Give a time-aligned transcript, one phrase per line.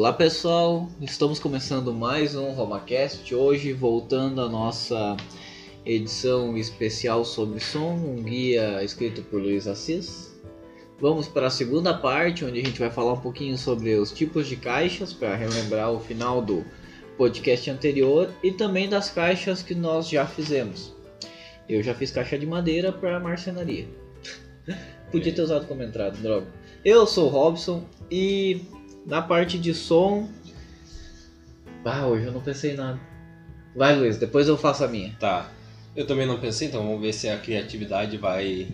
[0.00, 5.14] Olá pessoal, estamos começando mais um RomaCast, hoje voltando à nossa
[5.84, 10.34] edição especial sobre som, um guia escrito por Luiz Assis.
[10.98, 14.48] Vamos para a segunda parte, onde a gente vai falar um pouquinho sobre os tipos
[14.48, 16.64] de caixas, para relembrar o final do
[17.18, 20.94] podcast anterior, e também das caixas que nós já fizemos.
[21.68, 23.86] Eu já fiz caixa de madeira para marcenaria.
[25.12, 26.46] Podia ter usado como entrada, droga.
[26.82, 28.62] Eu sou o Robson e
[29.10, 30.28] na parte de som.
[31.84, 33.00] Ah, hoje eu não pensei em nada.
[33.74, 35.14] Vai, Luiz, depois eu faço a minha.
[35.18, 35.50] Tá.
[35.96, 38.68] Eu também não pensei, então vamos ver se a criatividade vai.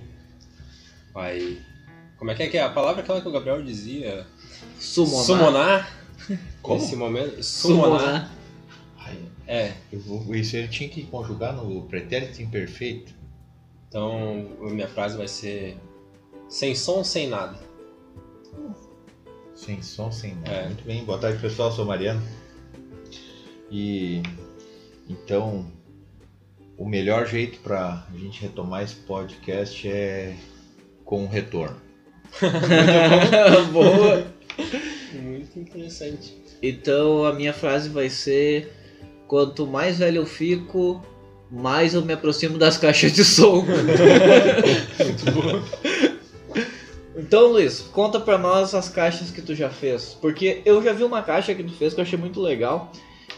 [1.15, 1.59] Vai.
[2.19, 4.27] Como é que é, que é a palavra aquela que o Gabriel dizia?
[4.79, 5.25] Summonar.
[5.25, 5.97] Summonar.
[6.61, 6.81] Como?
[6.81, 7.43] Nesse momento.
[7.43, 8.31] Summonar.
[8.99, 9.73] Ai, É.
[9.91, 13.15] eu vou, isso ele tinha que conjugar no pretérito imperfeito.
[13.89, 15.79] Então a minha frase vai ser.
[16.49, 17.59] Sem som, sem nada.
[19.57, 20.51] Sem som, sem nada.
[20.51, 20.67] É.
[20.67, 21.03] Muito bem.
[21.05, 21.73] Boa tarde, pessoal.
[21.73, 22.23] Sou Mariano.
[23.71, 24.23] E
[25.09, 25.67] então,
[26.77, 30.37] o melhor jeito para a gente retomar esse podcast é
[31.05, 31.77] com um retorno.
[33.73, 34.27] Boa.
[35.15, 36.37] Muito interessante.
[36.63, 38.73] Então a minha frase vai ser:
[39.27, 41.03] quanto mais velho eu fico,
[41.51, 43.65] mais eu me aproximo das caixas de som.
[45.01, 46.16] Muito bom.
[47.27, 50.17] Então, Luiz, conta pra nós as caixas que tu já fez.
[50.21, 52.93] Porque eu já vi uma caixa que tu fez que eu achei muito legal.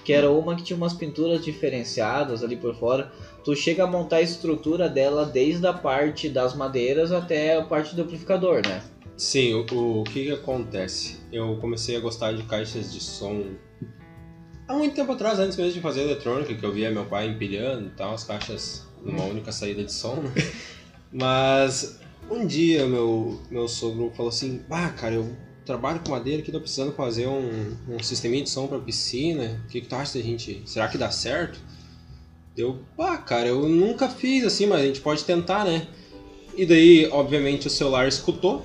[0.04, 3.10] Que era uma que tinha umas pinturas diferenciadas ali por fora.
[3.42, 7.96] Tu chega a montar a estrutura dela desde a parte das madeiras até a parte
[7.96, 8.82] do amplificador, né?
[9.16, 11.16] Sim, o, o que, que acontece?
[11.32, 13.42] Eu comecei a gostar de caixas de som
[14.66, 17.86] há muito tempo atrás, antes mesmo de fazer eletrônica, que eu via meu pai empilhando
[17.86, 20.16] e tal, as caixas numa única saída de som.
[20.16, 20.30] né?
[21.10, 21.98] Mas
[22.30, 26.60] um dia meu, meu sogro falou assim: Ah, cara, eu trabalho com madeira aqui, tô
[26.60, 29.60] precisando fazer um, um sisteminha de som pra piscina.
[29.64, 30.62] O que, que tu acha da gente?
[30.66, 31.60] Será que dá certo?
[32.56, 35.86] Eu, ah, cara, eu nunca fiz assim, mas a gente pode tentar, né?
[36.56, 38.64] E daí, obviamente, o celular escutou.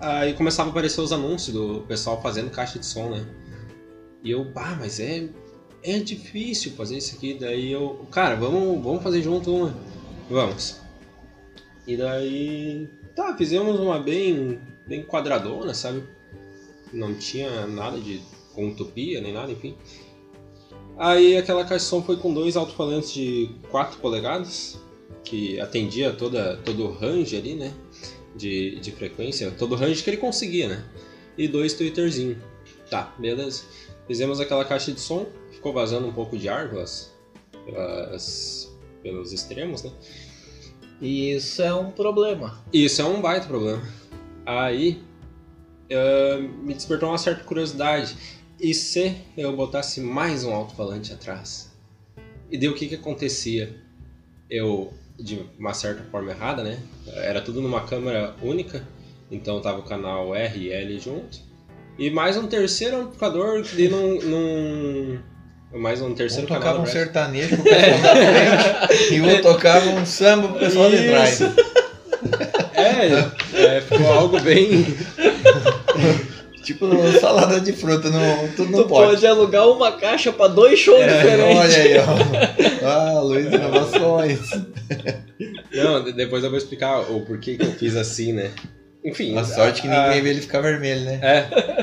[0.00, 3.26] Aí começava a aparecer os anúncios do pessoal fazendo caixa de som, né?
[4.22, 5.28] E eu, ah, mas é,
[5.82, 7.34] é difícil fazer isso aqui.
[7.34, 9.74] Daí eu, cara, vamos, vamos fazer junto uma.
[10.30, 10.81] Vamos.
[11.86, 16.02] E daí, tá, fizemos uma bem, bem quadradona, sabe?
[16.92, 18.20] Não tinha nada de
[18.56, 19.76] utopia nem nada, enfim.
[20.96, 24.78] Aí aquela caixa de som foi com dois alto-falantes de 4 polegadas,
[25.24, 27.72] que atendia toda, todo o range ali, né?
[28.36, 30.84] De, de frequência, todo o range que ele conseguia, né?
[31.36, 32.38] E dois twitterzinhos.
[32.90, 33.64] Tá, beleza.
[34.06, 36.70] Fizemos aquela caixa de som, ficou vazando um pouco de ar
[39.02, 39.90] pelos extremos, né?
[41.02, 42.62] E isso é um problema.
[42.72, 43.82] Isso é um baita problema.
[44.46, 45.02] Aí
[45.90, 48.16] eh, me despertou uma certa curiosidade.
[48.60, 51.72] E se eu botasse mais um alto-falante atrás?
[52.48, 53.74] E daí o que que acontecia?
[54.48, 56.80] Eu, de uma certa forma errada, né?
[57.08, 58.86] Era tudo numa câmera única.
[59.28, 61.40] Então tava o canal R e L junto.
[61.98, 64.20] E mais um terceiro amplificador de num...
[64.22, 65.31] num
[65.74, 69.90] mais um Um terceiro canal tocava um sertanejo pro pessoal da frente e um tocava
[69.90, 71.40] um samba pro pessoal de trás.
[72.74, 74.84] É, é, ficou algo bem...
[76.62, 76.86] Tipo
[77.20, 79.08] salada de fruta, no, tudo no tu pote.
[79.10, 81.58] pode alugar uma caixa pra dois shows É, diferentes.
[81.58, 82.86] Olha aí, ó.
[82.86, 84.38] Ah, Luiz Inovações.
[85.74, 88.52] Não, de- depois eu vou explicar o porquê que eu fiz assim, né?
[89.04, 89.36] Enfim.
[89.36, 91.18] A sorte que a- ninguém vê ele ficar vermelho, né?
[91.20, 91.81] É.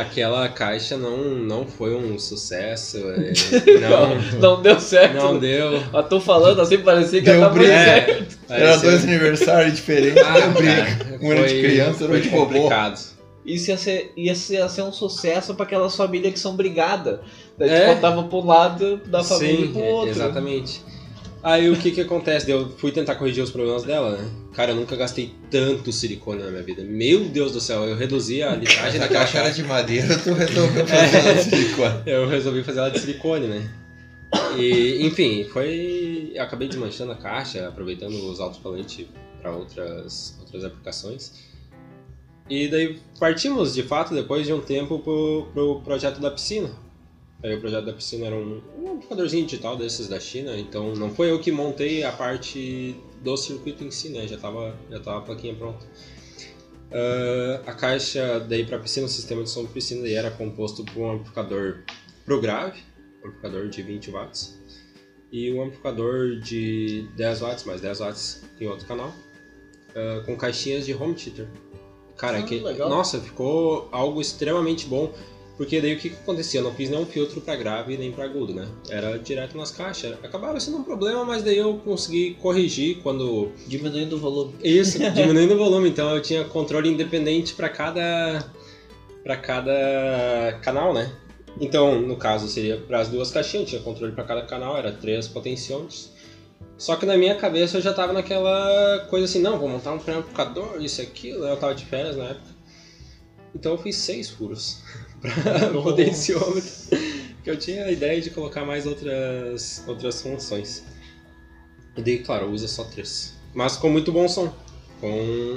[0.00, 2.98] Aquela caixa não, não foi um sucesso.
[2.98, 3.32] é,
[3.80, 5.14] não, Não deu certo.
[5.14, 5.80] não deu.
[5.92, 7.72] Eu tô falando assim, parecia que Deu tava briga.
[7.72, 8.38] certo.
[8.48, 10.74] É, Era dois aniversários diferentes, Ah, deu briga.
[10.96, 12.46] cara, Um era de criança, outro de vovô.
[12.46, 13.12] complicado.
[13.44, 17.18] Isso ia ser, ia ser, ia ser um sucesso pra aquelas famílias que são brigadas.
[17.58, 17.86] Daí É.
[17.88, 20.10] tu contava pra um lado da família e Sim, pro é, outro.
[20.10, 20.80] exatamente.
[21.42, 22.48] Aí o que que acontece?
[22.48, 24.30] Eu fui tentar corrigir os problemas dela, né?
[24.54, 26.84] Cara, eu nunca gastei tanto silicone na minha vida.
[26.84, 30.32] Meu Deus do céu, eu reduzi a litragem A daquela caixa era de madeira, tu
[30.32, 32.02] resolveu fazer ela de silicone.
[32.06, 33.70] Eu resolvi fazer ela de silicone, né?
[34.56, 36.30] E, enfim, foi.
[36.34, 39.06] Eu acabei desmanchando a caixa, aproveitando os alto-falantes
[39.40, 41.32] para outras, outras aplicações.
[42.48, 46.70] E daí partimos, de fato, depois de um tempo, pro, pro projeto da piscina.
[47.42, 51.10] Aí o projeto da piscina era um, um amplificadorzinho digital desses da China, então não
[51.10, 54.28] foi eu que montei a parte do circuito em si, né?
[54.28, 55.84] Já tava, já tava a plaquinha pronta.
[56.92, 60.84] Ah, a caixa daí para piscina, o sistema de som de piscina, daí era composto
[60.84, 61.78] por um amplificador
[62.24, 62.80] pro grave,
[63.22, 64.56] um amplificador de 20 watts,
[65.32, 69.12] e um amplificador de 10 watts, mais 10 watts em outro canal,
[69.96, 71.48] ah, com caixinhas de home theater.
[72.16, 72.88] Cara, Ah, que, legal.
[72.88, 75.12] nossa, ficou algo extremamente bom.
[75.56, 76.60] Porque daí o que, que acontecia?
[76.60, 78.66] Eu não fiz nenhum filtro para grave nem para agudo, né?
[78.88, 80.12] Era direto nas caixas.
[80.22, 83.50] Acabava sendo um problema, mas daí eu consegui corrigir quando.
[83.66, 84.54] Diminuindo o volume.
[84.62, 85.90] Isso, diminuindo o volume.
[85.90, 88.50] Então eu tinha controle independente para cada.
[89.22, 91.12] para cada canal, né?
[91.60, 94.90] Então, no caso, seria para as duas caixinhas, eu tinha controle para cada canal, era
[94.90, 96.10] três potenciômetros.
[96.78, 99.98] Só que na minha cabeça eu já tava naquela coisa assim, não, vou montar um
[99.98, 102.52] preamplificador, isso e aquilo, eu tava de férias na época.
[103.54, 104.82] Então eu fiz seis furos
[105.22, 106.70] para potenciômetro,
[107.42, 110.84] que eu tinha a ideia de colocar mais outras, outras funções.
[111.96, 113.34] E daí, claro, usa só três.
[113.54, 114.52] Mas com muito bom som.
[115.00, 115.10] Com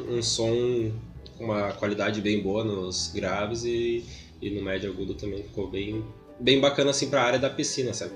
[0.09, 0.91] um som
[1.38, 4.03] com uma qualidade bem boa nos graves e,
[4.41, 6.03] e no médio agudo também ficou bem,
[6.39, 8.13] bem bacana assim pra área da piscina, sabe?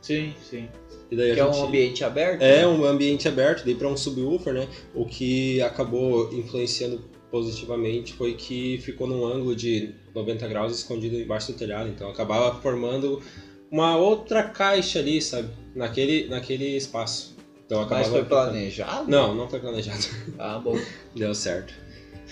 [0.00, 0.68] Sim, sim.
[1.10, 2.42] E daí a Que é um gente- ambiente aberto?
[2.42, 2.66] É né?
[2.66, 4.68] um ambiente aberto, daí para um subwoofer, né?
[4.94, 11.52] O que acabou influenciando positivamente foi que ficou num ângulo de 90 graus escondido embaixo
[11.52, 13.22] do telhado, então acabava formando
[13.70, 15.48] uma outra caixa ali, sabe?
[15.74, 17.36] Naquele, naquele espaço.
[17.64, 19.10] Então Mas acabava foi ficando- planejado?
[19.10, 20.04] Não, não foi planejado.
[20.38, 20.76] Ah, bom.
[21.14, 21.72] Deu certo.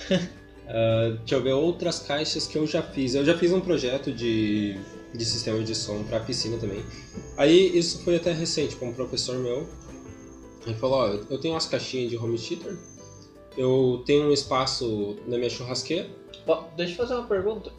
[0.71, 3.15] Ah, deixa eu ver outras caixas que eu já fiz.
[3.15, 4.77] Eu já fiz um projeto de,
[5.15, 6.85] de sistema de som para piscina também.
[7.39, 9.67] Aí isso foi até recente com um professor meu.
[10.67, 12.77] Ele falou: Ó, eu tenho umas caixinhas de home theater.
[13.59, 16.09] Eu tenho um espaço na minha churrasqueira.
[16.47, 17.73] Ó, Deixa eu fazer uma pergunta.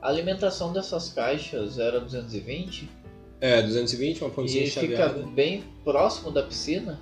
[0.00, 2.88] A alimentação dessas caixas era 220
[3.40, 5.26] É, 220, uma pontinha e fica chaveada.
[5.26, 7.00] bem próximo da piscina?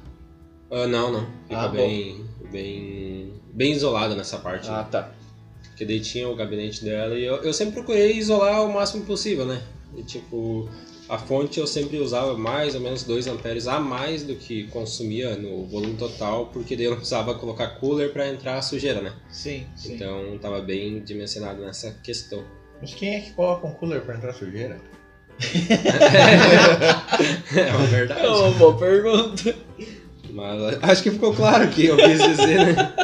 [0.71, 1.27] Ah, não, não.
[1.47, 1.75] Fica Ah, bom.
[1.77, 4.69] bem, bem, bem isolada nessa parte.
[4.71, 5.11] Ah, tá.
[5.69, 9.45] Porque daí tinha o gabinete dela e eu, eu sempre procurei isolar o máximo possível,
[9.45, 9.63] né?
[9.97, 10.69] E, tipo,
[11.09, 15.37] a fonte eu sempre usava mais ou menos 2 amperes a mais do que consumia
[15.37, 19.13] no volume total, porque daí eu não precisava colocar cooler para entrar a sujeira, né?
[19.29, 19.95] Sim, sim.
[19.95, 22.43] Então tava bem dimensionado nessa questão.
[22.81, 24.81] Mas quem é que coloca um cooler pra entrar sujeira?
[27.57, 28.21] é uma verdade.
[28.21, 29.55] É uma boa pergunta.
[30.31, 32.95] Mas acho que ficou claro o que eu quis dizer, né?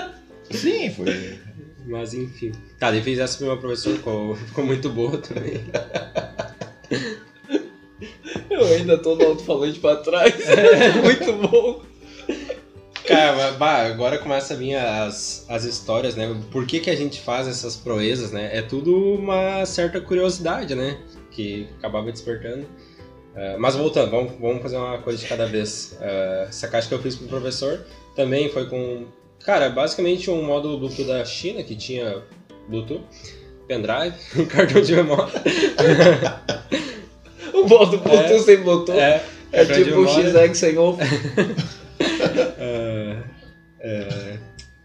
[0.51, 1.39] Sim, foi.
[1.87, 2.53] Mas enfim.
[2.79, 5.61] Tá, daí fiz essa pro meu professor, ficou, ficou muito boa também.
[8.61, 10.35] Eu ainda tô no alto-falante pra trás.
[11.03, 11.83] Muito bom.
[13.05, 16.41] Cara, bah, agora começa a vir as, as histórias, né?
[16.53, 18.51] Por que, que a gente faz essas proezas, né?
[18.53, 20.99] É tudo uma certa curiosidade, né?
[21.31, 22.67] Que acabava despertando.
[23.35, 25.97] Eh, mas voltando, vamos, vamos fazer uma coisa de cada vez.
[26.01, 27.85] Eh, essa caixa que eu fiz pro professor
[28.15, 29.07] também foi com.
[29.45, 32.23] Cara, basicamente um módulo Bluetooth da China que tinha
[32.69, 33.03] Bluetooth,
[33.67, 35.33] pendrive, um cartão de memória.
[37.53, 38.39] O modo Bluetooth É.
[38.39, 40.09] sem Bluetooth é, É, de tipo o.
[40.09, 41.01] XX sem off.
[42.59, 43.23] é,
[43.81, 44.39] é,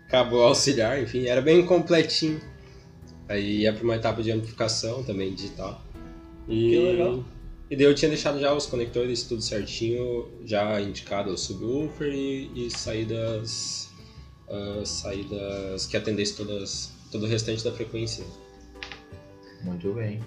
[0.10, 2.42] cabo auxiliar, enfim, era bem completinho.
[3.28, 5.84] Aí ia para uma etapa de amplificação também digital.
[6.48, 7.24] E, Que legal.
[7.70, 12.68] E daí eu tinha deixado já os conectores tudo certinho, já indicado o subwoofer e,
[12.68, 13.90] e saídas,
[14.48, 18.24] ah, saídas que atendesse todas, todo o restante da frequência.
[19.64, 20.20] Muito bem.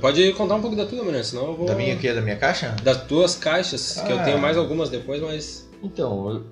[0.00, 1.66] Pode contar um pouco da tua, Mariana, senão eu vou...
[1.66, 2.74] Da minha aqui, da minha caixa?
[2.82, 4.22] Das tuas caixas, que eu Ah.
[4.22, 5.68] tenho mais algumas depois, mas...
[5.82, 6.44] Então,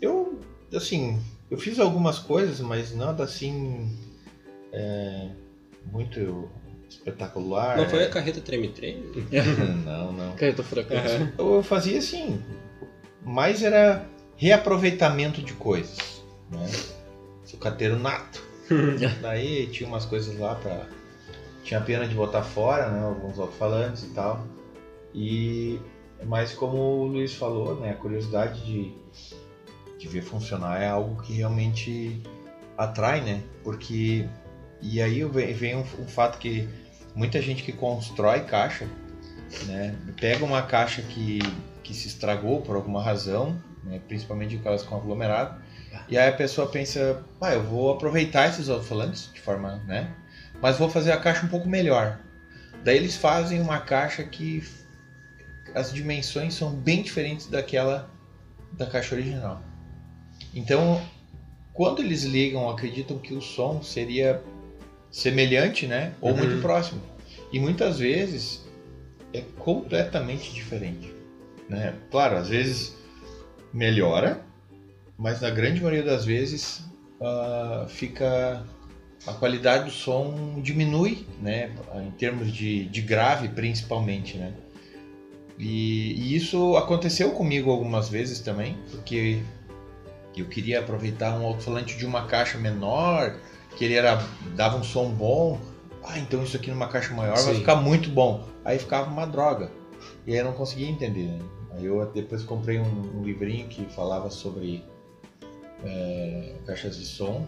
[0.00, 0.38] eu,
[0.74, 1.20] assim,
[1.50, 3.90] eu fiz algumas coisas, mas nada assim
[4.72, 5.28] é,
[5.90, 6.48] muito
[6.88, 7.76] espetacular.
[7.76, 9.02] Não foi a carreta treme-treme?
[9.84, 10.32] Não, não.
[10.36, 10.96] Carreta furacão.
[10.96, 11.32] Aham.
[11.38, 12.42] Eu fazia assim,
[13.22, 16.66] mais era reaproveitamento de coisas, né?
[17.44, 18.42] Sucateiro nato.
[19.20, 20.86] Daí tinha umas coisas lá pra.
[21.68, 23.04] Tinha pena de botar fora, né?
[23.04, 24.42] Alguns alto-falantes e tal.
[25.14, 25.78] E.
[26.24, 27.90] Mas como o Luiz falou, né?
[27.90, 28.94] A curiosidade de,
[29.98, 32.22] de ver funcionar é algo que realmente
[32.74, 33.42] atrai, né?
[33.62, 34.26] Porque.
[34.80, 36.66] E aí vem, um, um fato que
[37.14, 38.88] muita gente que constrói caixa,
[39.66, 39.94] né?
[40.18, 41.40] Pega uma caixa que,
[41.82, 44.00] que se estragou por alguma razão, né?
[44.08, 45.60] principalmente aquelas com aglomerado,
[46.08, 50.14] e aí a pessoa pensa, ah, eu vou aproveitar esses alto-falantes de forma, né?
[50.60, 52.18] Mas vou fazer a caixa um pouco melhor.
[52.84, 54.62] Daí eles fazem uma caixa que
[55.74, 58.08] as dimensões são bem diferentes daquela
[58.72, 59.60] da caixa original.
[60.54, 61.00] Então,
[61.72, 64.40] quando eles ligam, acreditam que o som seria
[65.10, 66.12] semelhante, né?
[66.20, 66.36] Ou Uhum.
[66.38, 67.00] muito próximo.
[67.52, 68.64] E muitas vezes
[69.32, 71.12] é completamente diferente,
[71.68, 71.94] né?
[72.10, 72.94] Claro, às vezes
[73.72, 74.40] melhora,
[75.16, 76.82] mas na grande maioria das vezes
[77.20, 78.62] ah, fica
[79.26, 81.72] a qualidade do som diminui, né?
[81.96, 84.52] Em termos de, de grave, principalmente, né?
[85.58, 89.42] E, e isso aconteceu comigo algumas vezes também, porque
[90.36, 93.36] eu queria aproveitar um alto-falante de uma caixa menor,
[93.76, 94.22] que ele era,
[94.54, 95.58] dava um som bom,
[96.04, 97.60] ah, então isso aqui numa caixa maior vai Sim.
[97.60, 98.44] ficar muito bom.
[98.64, 99.70] Aí ficava uma droga.
[100.26, 101.26] E aí eu não conseguia entender.
[101.26, 101.38] né?
[101.72, 104.82] Aí eu depois comprei um, um livrinho que falava sobre
[105.84, 107.46] é, caixas de som.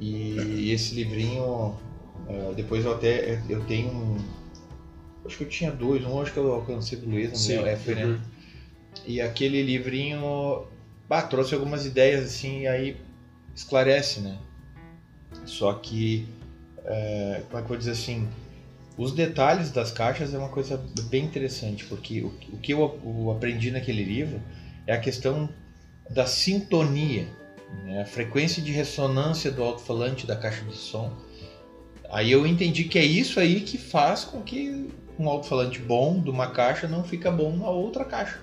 [0.00, 1.76] E esse livrinho,
[2.28, 4.16] é, depois eu até eu tenho um.
[5.24, 7.94] Acho que eu tinha dois, um acho que eu alcancei do Luiz, lembro, é, foi,
[7.94, 8.04] né?
[8.04, 8.20] Uhum.
[9.06, 10.66] E aquele livrinho
[11.08, 12.96] bah, trouxe algumas ideias assim, e aí
[13.54, 14.38] esclarece, né?
[15.44, 16.26] Só que,
[16.84, 18.28] é, como é que eu vou dizer assim,
[18.96, 23.30] os detalhes das caixas é uma coisa bem interessante, porque o, o que eu, eu
[23.30, 24.40] aprendi naquele livro
[24.86, 25.48] é a questão
[26.10, 27.28] da sintonia?
[28.00, 31.10] A frequência de ressonância do alto-falante da caixa de som.
[32.10, 36.30] Aí eu entendi que é isso aí que faz com que um alto-falante bom de
[36.30, 38.40] uma caixa não fica bom na outra caixa.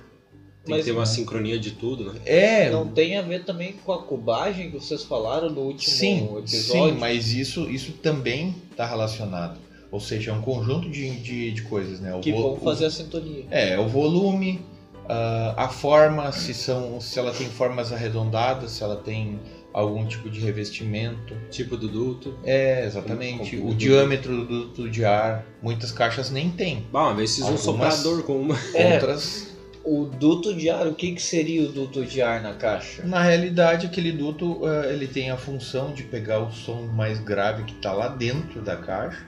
[0.63, 2.19] Tem Mas que ter uma sincronia de tudo, né?
[2.25, 6.37] É, Não tem a ver também com a cubagem que vocês falaram no último Sim,
[6.39, 6.93] episódio?
[6.95, 9.59] sim, mas isso, isso também está relacionado.
[9.91, 12.13] Ou seja, é um conjunto de, de, de coisas, né?
[12.15, 13.45] O Que vão o- fazer a sintonia.
[13.51, 14.59] É, o volume,
[15.09, 19.39] ah, a forma, se, são, se ela tem formas arredondadas, se ela tem
[19.73, 21.35] algum tipo de revestimento.
[21.51, 22.37] Tipo do duto.
[22.43, 23.57] É, exatamente.
[23.57, 25.45] Como O do- diâmetro do duto de ar.
[25.61, 26.85] Muitas caixas nem tem.
[26.91, 28.55] Bah, uma vez fiz um soprador com uma.
[28.73, 28.93] É.
[28.95, 33.03] Outras, O duto de ar, o que, que seria o duto de ar na caixa?
[33.03, 37.63] na realidade, aquele duto ah, ele tem a função de pegar o som mais grave
[37.65, 39.23] que está lá dentro da caixa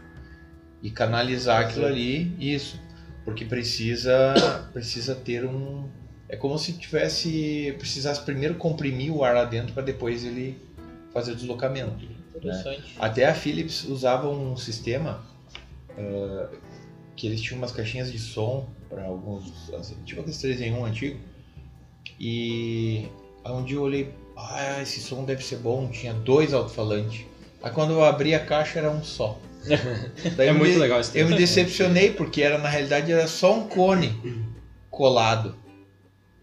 [0.81, 2.79] e canalizar aquilo ali, isso,
[3.27, 5.89] porque precisa precisa ter um
[6.29, 10.57] é como se tivesse precisasse primeiro comprimir o ar lá dentro para depois ele
[11.12, 12.07] fazer o deslocamento.
[12.34, 12.96] Interessante.
[12.98, 15.25] Até a Philips usava um sistema
[15.98, 16.50] ah,
[17.17, 20.86] que eles tinham umas caixinhas de som para alguns, assim, tipo aqueles 3 em 1
[20.86, 21.19] antigo.
[22.17, 23.10] E
[23.46, 27.25] um dia eu olhei, ah, esse som deve ser bom, tinha dois alto-falantes.
[27.62, 29.38] Aí quando eu abri a caixa era um só.
[30.36, 33.27] Daí É eu muito me- legal esse Eu me decepcionei porque era na realidade era
[33.27, 34.15] só um cone
[34.89, 35.55] colado.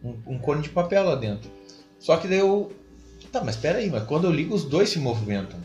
[0.03, 1.51] Um, um cone de papel lá dentro.
[1.99, 2.71] Só que daí eu.
[3.33, 5.59] Tá, mas espera aí, mas quando eu ligo os dois se movimentam.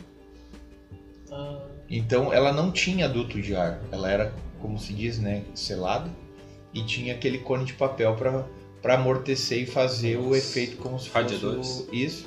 [1.30, 6.10] Ah, Então ela não tinha duto de ar, ela era, como se diz, né, selada
[6.74, 8.44] e tinha aquele cone de papel para
[8.82, 11.66] para amortecer e fazer o Os efeito como se radiadores.
[11.68, 12.26] fosse o, isso,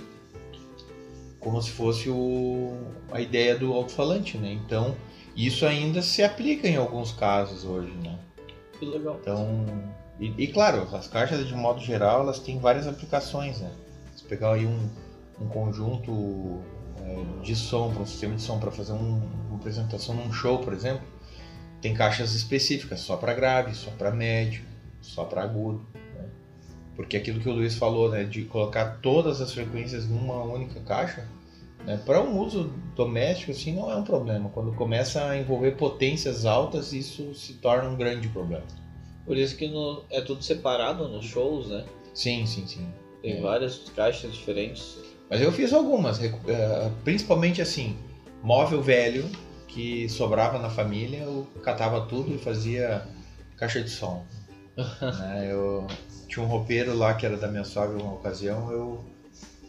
[1.40, 2.78] como se fosse o,
[3.12, 4.52] a ideia do alto-falante, né?
[4.64, 4.96] Então
[5.36, 8.18] isso ainda se aplica em alguns casos hoje, né?
[8.80, 9.18] que legal.
[9.22, 9.66] Então
[10.20, 13.72] e, e, claro, as caixas de modo geral elas têm várias aplicações, né?
[14.16, 14.90] Se pegar aí um,
[15.42, 16.60] um conjunto
[17.02, 20.60] é, de som, para um sistema de som para fazer um- uma apresentação num show,
[20.60, 21.06] por exemplo,
[21.82, 24.64] tem caixas específicas só para grave, só para médio,
[25.02, 25.86] só para agudo.
[26.16, 26.26] né?
[26.96, 31.28] Porque aquilo que o Luiz falou, né, de colocar todas as frequências numa única caixa,
[31.86, 34.50] né, para um uso doméstico assim não é um problema.
[34.50, 38.66] Quando começa a envolver potências altas, isso se torna um grande problema.
[39.26, 41.86] Por isso que no- é tudo separado nos shows, né?
[42.14, 42.88] Sim, sim, sim.
[43.22, 43.42] Tem É.
[43.42, 44.98] várias caixas diferentes.
[45.30, 46.32] Mas eu fiz algumas, eh,
[47.04, 47.96] principalmente assim,
[48.44, 49.26] móvel velho
[49.68, 53.04] que sobrava na família, eu catava tudo e fazia
[53.56, 54.24] caixa de som.
[55.02, 55.48] né?
[55.50, 55.88] Eu
[56.28, 59.04] tinha um roupeiro lá que era da minha sogra uma ocasião, eu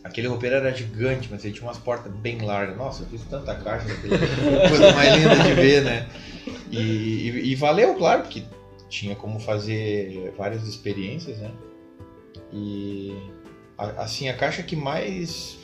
[0.05, 2.77] aquele roupeiro era gigante, mas ele tinha umas portas bem largas.
[2.77, 3.87] Nossa, eu fiz tanta caixa,
[4.69, 6.09] coisa mais linda de ver, né?
[6.71, 8.45] E, e- e valeu, claro, porque
[8.89, 11.51] tinha como fazer várias experiências, né?
[12.53, 13.13] E
[13.79, 15.57] a- assim, a caixa que mais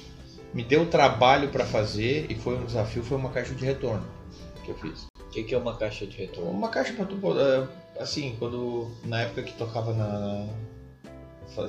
[0.54, 4.04] me deu trabalho para fazer e foi um desafio foi uma caixa de retorno
[4.64, 5.06] que eu fiz.
[5.20, 6.50] O que, que é uma caixa de retorno?
[6.50, 7.68] Uma caixa para tu poder,
[8.00, 10.48] assim, quando na época que tocava na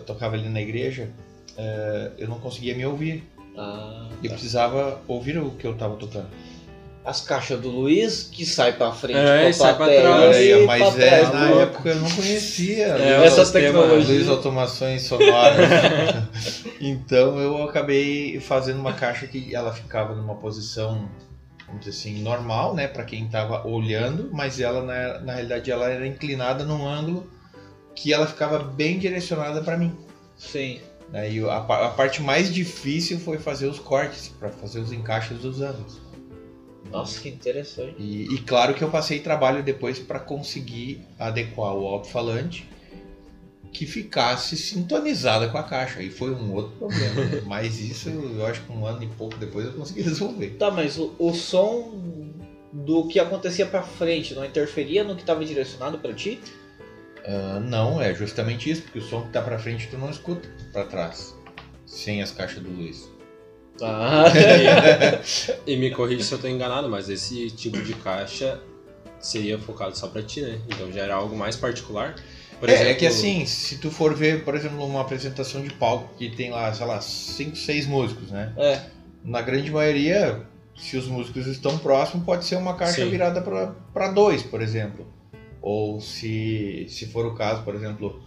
[0.05, 1.09] tocava ali na igreja,
[1.57, 3.23] eh, eu não conseguia me ouvir.
[3.57, 4.35] Ah, Eu tá.
[4.35, 6.27] precisava ouvir o que eu tava tocando.
[7.03, 10.05] As caixas do Luiz que sai pra frente É, com a e sai pra trás.
[10.05, 13.49] Olha aí, e mas pra é, trás, na do- época eu não conhecia É, Essas
[13.51, 14.07] tecnologias.
[14.07, 15.67] Luiz automações sonoras.
[16.79, 21.09] então eu acabei fazendo uma caixa que ela ficava numa posição,
[21.65, 25.89] vamos dizer assim, normal, né, para quem estava olhando, mas ela na, na realidade ela
[25.89, 27.27] era inclinada num ângulo
[27.95, 29.91] que ela ficava bem direcionada para mim.
[30.37, 30.79] Sim.
[31.11, 35.39] Né, e a, a parte mais difícil foi fazer os cortes para fazer os encaixes
[35.39, 35.99] dos ângulos.
[36.89, 37.95] Nossa, que interessante.
[37.97, 42.67] E, e claro que eu passei trabalho depois para conseguir adequar o alto-falante
[43.71, 46.01] que ficasse sintonizada com a caixa.
[46.01, 47.21] E foi um outro problema.
[47.25, 47.41] né?
[47.47, 50.49] Mas isso eu acho que um ano e pouco depois eu consegui resolver.
[50.59, 52.33] Tá, mas o, o som
[52.73, 56.39] do que acontecia pra frente não interferia no que estava direcionado pra ti?
[57.25, 60.49] Ah, não, é justamente isso, porque o som que tá para frente tu não escuta
[60.71, 61.35] para trás,
[61.85, 63.09] sem as caixas do Luiz.
[63.81, 64.25] Ah,
[65.65, 68.61] E me corrija se eu tô enganado, mas esse tipo de caixa
[69.19, 70.59] seria focado só pra ti, né?
[70.67, 72.15] Então já era algo mais particular.
[72.59, 75.73] Por é, exemplo, é que assim, se tu for ver, por exemplo, uma apresentação de
[75.73, 78.53] palco que tem lá, sei lá, 5, 6 músicos, né?
[78.57, 78.81] é.
[79.23, 83.09] Na grande maioria, se os músicos estão próximos, pode ser uma caixa Sim.
[83.09, 83.41] virada
[83.93, 85.07] para dois, por exemplo.
[85.61, 88.19] Ou se, se for o caso, por exemplo,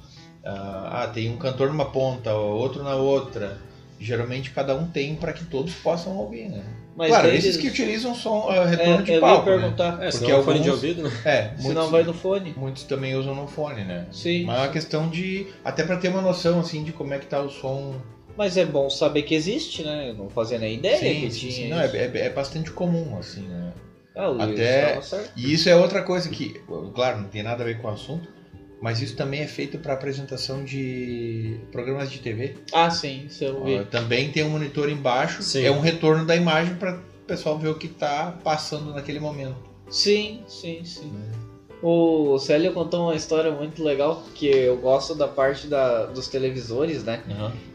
[0.45, 3.57] ah, ah, tem um cantor numa ponta, outro na outra.
[3.99, 6.65] Geralmente cada um tem para que todos possam ouvir, né?
[6.97, 9.57] Mas claro, eles- esses que utilizam som, É, retorno de eu ia palco, né?
[9.57, 10.03] perguntar.
[10.03, 11.11] É, se porque não fone de ouvido, né?
[11.25, 12.55] É, Se não vai no fone.
[12.57, 14.07] muitos também usam no fone, né?
[14.13, 14.45] Sim.
[14.45, 15.47] Mas é uma questão de.
[15.65, 17.95] Até para ter uma noção assim de como é que tá o som.
[18.37, 20.11] Mas é bom saber que existe, né?
[20.11, 21.53] Eu não fazia nem ideia sim, que sim, tinha.
[21.53, 21.69] sim.
[21.69, 21.97] Não, é, isso.
[21.97, 23.73] é, é bastante comum, assim, né?
[24.17, 25.31] Ah, o até- certo.
[25.37, 26.61] E isso é outra coisa que,
[26.95, 28.29] claro, não tem nada a ver com o assunto,
[28.85, 32.55] mas isso também é feito para apresentação de programas de TV.
[32.71, 33.79] Ah, sim, isso eu vi.
[33.79, 35.65] Ó, também tem um monitor embaixo, Sim.
[35.65, 39.57] é um retorno da imagem para o pessoal ver o que está passando naquele momento.
[39.89, 41.11] Sim, sim, sim.
[41.83, 47.03] O Célio contou uma história muito legal, que eu gosto da parte da, dos televisores,
[47.05, 47.23] né?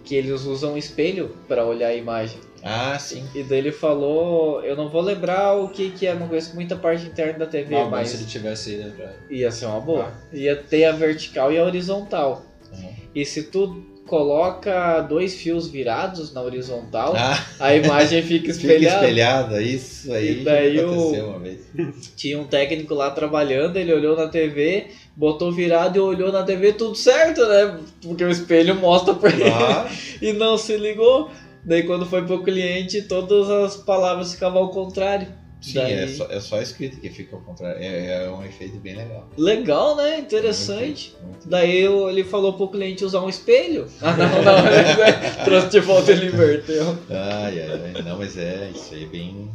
[0.03, 2.37] Que eles usam espelho para olhar a imagem.
[2.63, 3.25] Ah, sim.
[3.33, 6.75] E daí ele falou, eu não vou lembrar o que que é, não conheço muita
[6.75, 8.91] parte interna da TV, Ah, mas se ele tivesse né?
[8.95, 9.11] Pra...
[9.29, 10.11] ia ser uma boa.
[10.33, 12.45] Ia ter a vertical e a horizontal.
[12.71, 12.93] Uhum.
[13.15, 18.95] E se tu coloca dois fios virados na horizontal, Ah, a imagem fica fica espelhada.
[19.05, 21.59] espelhada, isso aí E daí o- uma vez.
[22.17, 26.73] Tinha um técnico lá trabalhando, ele olhou na TV, botou virado e olhou na TV,
[26.73, 27.79] tudo certo, né?
[28.01, 29.87] Porque o espelho mostra pra ele Ah,
[30.21, 31.29] e não se ligou.
[31.63, 35.27] Daí quando foi pro cliente, todas as palavras ficavam ao contrário.
[35.61, 37.81] sim, Daí- é, só, é só escrito que fica ao contrário.
[37.81, 39.27] É, é um efeito bem legal.
[39.37, 40.19] Legal, né?
[40.19, 41.13] Interessante.
[41.21, 41.49] Muito, muito.
[41.49, 43.87] Daí eu- ele falou pro cliente usar um espelho.
[44.01, 46.97] Ah, não, não, ele trouxe de volta ele inverteu.
[47.09, 48.01] Ai, ai, ai.
[48.03, 49.51] Não, mas é, isso aí é bem,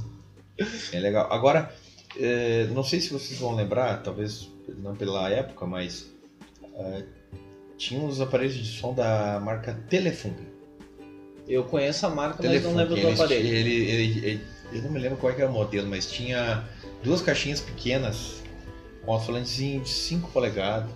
[0.93, 1.27] bem legal.
[1.33, 1.73] Agora,
[2.21, 6.07] é, não sei se vocês vão lembrar, talvez não pela época, mas
[6.77, 7.03] é,
[7.79, 10.37] tinha uns aparelhos de som da marca Telefunk.
[11.47, 13.47] Eu conheço a marca, mas não lembro do aparelho.
[13.49, 14.41] Ele, ele- ele-
[14.73, 16.65] eu não me lembro qual é era o modelo, mas tinha
[17.03, 18.43] duas caixinhas pequenas
[19.05, 20.91] com alto-falantezinho de 5 polegadas.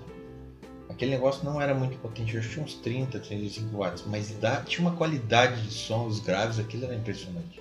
[0.88, 4.34] Aquele negócio não era muito potente, eu acho que tinha uns 30, 35 watts, mas
[4.66, 7.61] tinha uma qualidade de som, os graves, aquilo era impressionante.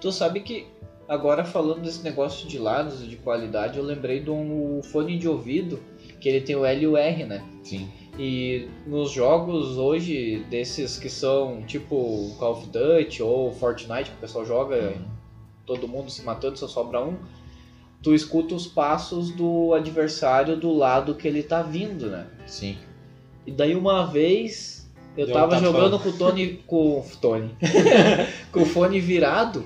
[0.00, 0.66] Tu sabe que
[1.06, 5.28] agora falando desse negócio de lados e de qualidade, eu lembrei de um fone de
[5.28, 5.80] ouvido
[6.18, 7.44] que ele tem o L e o R, né?
[7.62, 7.88] Sim.
[8.18, 14.20] E nos jogos hoje, desses que são tipo Call of Duty ou Fortnite, que o
[14.20, 14.94] pessoal joga,
[15.64, 17.16] todo mundo se matando, só sobra um,
[18.02, 22.26] tu escuta os passos do adversário do lado que ele tá vindo, né?
[22.46, 22.76] Sim.
[23.46, 24.82] E daí uma vez
[25.16, 26.62] eu Deu tava jogando com o Tony.
[26.66, 27.50] Com o Tony.
[28.50, 29.64] com o fone virado.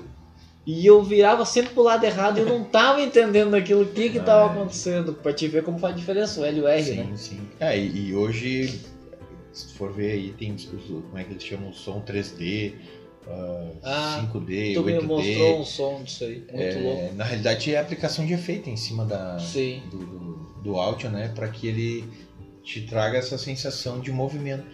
[0.67, 4.11] E eu virava sempre pro lado errado e eu não tava entendendo aquilo o que
[4.11, 5.13] que tava Ah, acontecendo.
[5.15, 7.13] Pra te ver como faz diferença o L e o R, sim, né?
[7.17, 7.41] sim.
[7.61, 8.81] É, e, e hoje,
[9.53, 11.73] se for ver aí, tem os, como é que eles chamam?
[11.73, 12.73] Som 3D,
[13.29, 15.03] ah, Ah, 5D, Tu me 8D.
[15.07, 16.43] mostrou um som disso aí.
[16.53, 17.15] Muito É, louco.
[17.15, 19.83] Na realidade é aplicação de efeito em cima da, Sim.
[19.91, 21.29] do, do, do áudio, né?
[21.35, 22.05] Para que ele
[22.65, 24.67] te traga essa sensação de movimento.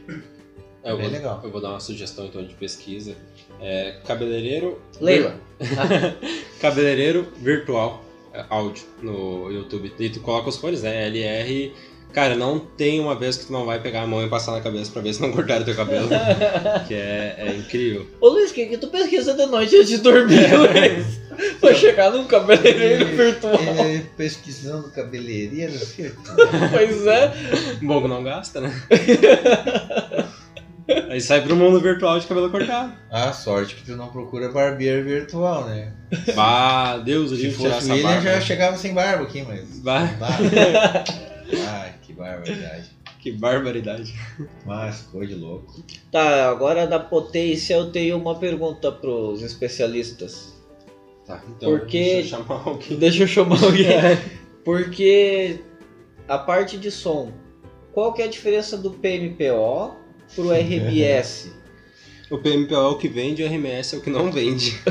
[0.82, 1.40] É, eu, Bem vou, legal.
[1.44, 3.14] eu vou dar uma sugestão então de pesquisa.
[3.62, 4.80] É, cabeleireiro.
[5.00, 5.36] Leila.
[6.60, 9.92] Cabeleireiro virtual é, áudio no YouTube.
[9.98, 11.06] E tu coloca os fones, né?
[11.06, 11.72] LR.
[12.12, 14.60] Cara, não tem uma vez que tu não vai pegar a mão e passar na
[14.60, 16.08] cabeça pra ver se não cortaram teu cabelo.
[16.86, 18.06] que é, é incrível.
[18.20, 21.22] Ô Luiz, o que, que tu pesquisa de noite antes de dormir, Luiz?
[21.58, 23.54] Pra chegar num cabeleireiro virtual.
[23.54, 25.72] É, pesquisando cabeleireiro,
[26.70, 27.32] Pois é.
[27.80, 28.74] Bom que não gasta, né?
[31.12, 32.94] Aí sai pro mundo virtual de cabelo cortado.
[33.10, 35.92] Ah, sorte que tu não procura barbeiro virtual, né?
[36.34, 38.22] Bah, Deus, o Se livro tirar fosse William, barba.
[38.22, 39.78] já chegava sem barba aqui, mas.
[39.80, 40.08] Bah.
[41.68, 42.90] Ai, que barbaridade.
[43.20, 44.14] que barbaridade.
[44.64, 45.84] Mas, ficou de louco.
[46.10, 50.54] Tá, agora da potência eu tenho uma pergunta pros especialistas.
[51.26, 52.98] Tá, então Porque- deixa eu chamar alguém.
[52.98, 53.86] Deixa eu chamar alguém.
[54.64, 55.60] Porque
[56.26, 57.32] a parte de som,
[57.92, 60.00] qual que é a diferença do PMPO
[60.34, 61.50] pro RBS?
[62.30, 64.74] O PMPO é o que vende, o RMS é o que não vende.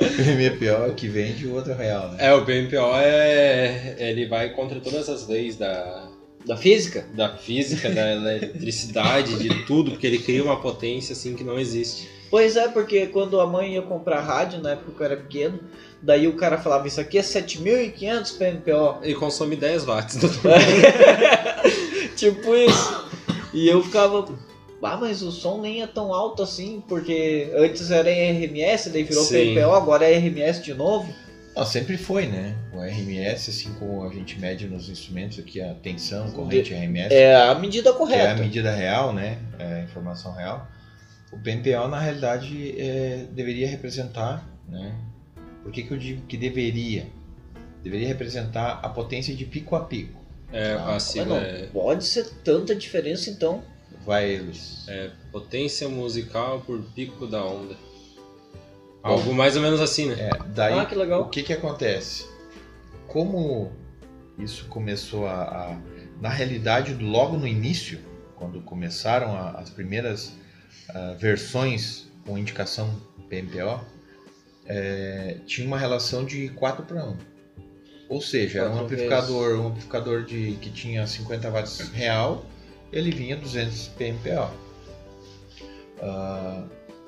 [0.00, 2.16] O pior é que vende o outro real, né?
[2.20, 3.96] É, o PMPO é.
[3.98, 6.08] Ele vai contra todas as leis da,
[6.44, 7.06] da física?
[7.14, 12.08] da física, da eletricidade, de tudo, porque ele cria uma potência assim que não existe.
[12.30, 15.58] Pois é, porque quando a mãe ia comprar rádio, na época que eu era pequeno,
[16.00, 18.98] daí o cara falava, isso aqui é 7.500 PMPO.
[19.02, 20.16] Ele consome 10 watts.
[20.16, 20.28] Do...
[22.16, 23.10] tipo isso.
[23.52, 24.24] E eu ficava,
[24.82, 29.02] ah, mas o som nem é tão alto assim, porque antes era em RMS, daí
[29.02, 29.54] virou Sim.
[29.54, 31.12] PMPO, agora é RMS de novo.
[31.54, 32.56] Não, sempre foi, né?
[32.72, 37.34] O RMS, assim como a gente mede nos instrumentos aqui, a tensão, corrente RMS, É
[37.36, 38.34] a medida que é a correta.
[38.42, 39.38] medida real, né?
[39.58, 40.66] É a informação real.
[41.32, 44.94] O PMPO, na realidade, é, deveria representar, né?
[45.62, 47.06] Por que, que eu digo que deveria?
[47.82, 50.19] Deveria representar a potência de pico a pico.
[50.52, 53.62] É, Ah, a não é, pode ser tanta diferença então.
[54.04, 54.84] Vai, Luiz.
[54.88, 57.76] é potência musical por pico da onda.
[59.02, 60.16] Algo mais ou menos assim, né?
[60.18, 61.22] É, daí, Ah, que legal.
[61.22, 62.26] o que que acontece?
[63.06, 63.72] Como
[64.38, 65.78] isso começou a, a-
[66.20, 68.00] na realidade, logo no início,
[68.36, 70.32] quando começaram a- as primeiras
[70.92, 73.80] ah, versões com indicação PMPO,
[74.66, 77.16] é, tinha uma relação de 4 para 1.
[78.10, 82.44] Ou seja, era um amplificador, um amplificador de, que tinha 50 watts real,
[82.92, 84.50] ele vinha 200 PMPO.
[86.02, 86.64] Ah,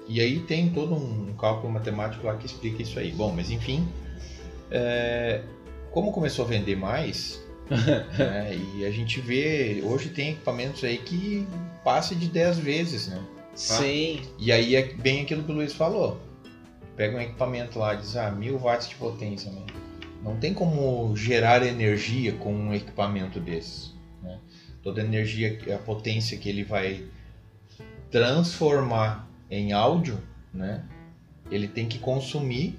[0.06, 3.10] e aí tem todo um cálculo matemático lá que explica isso aí.
[3.10, 3.88] Bom, mas enfim,
[4.70, 5.42] é,
[5.90, 7.42] como começou a vender mais,
[8.16, 11.44] né, e a gente vê, hoje tem equipamentos aí que
[11.82, 13.20] passa de 10 vezes, né?
[13.56, 14.22] Sim.
[14.38, 16.20] E aí é bem aquilo que o Luiz falou.
[16.94, 19.62] Pega um equipamento lá, diz, ah, mil watts de potência, né?
[20.22, 23.92] Não tem como gerar energia com um equipamento desses.
[24.22, 24.38] Né?
[24.82, 27.04] Toda a energia, a potência que ele vai
[28.10, 30.18] transformar em áudio,
[30.52, 30.84] né?
[31.50, 32.78] Ele tem que consumir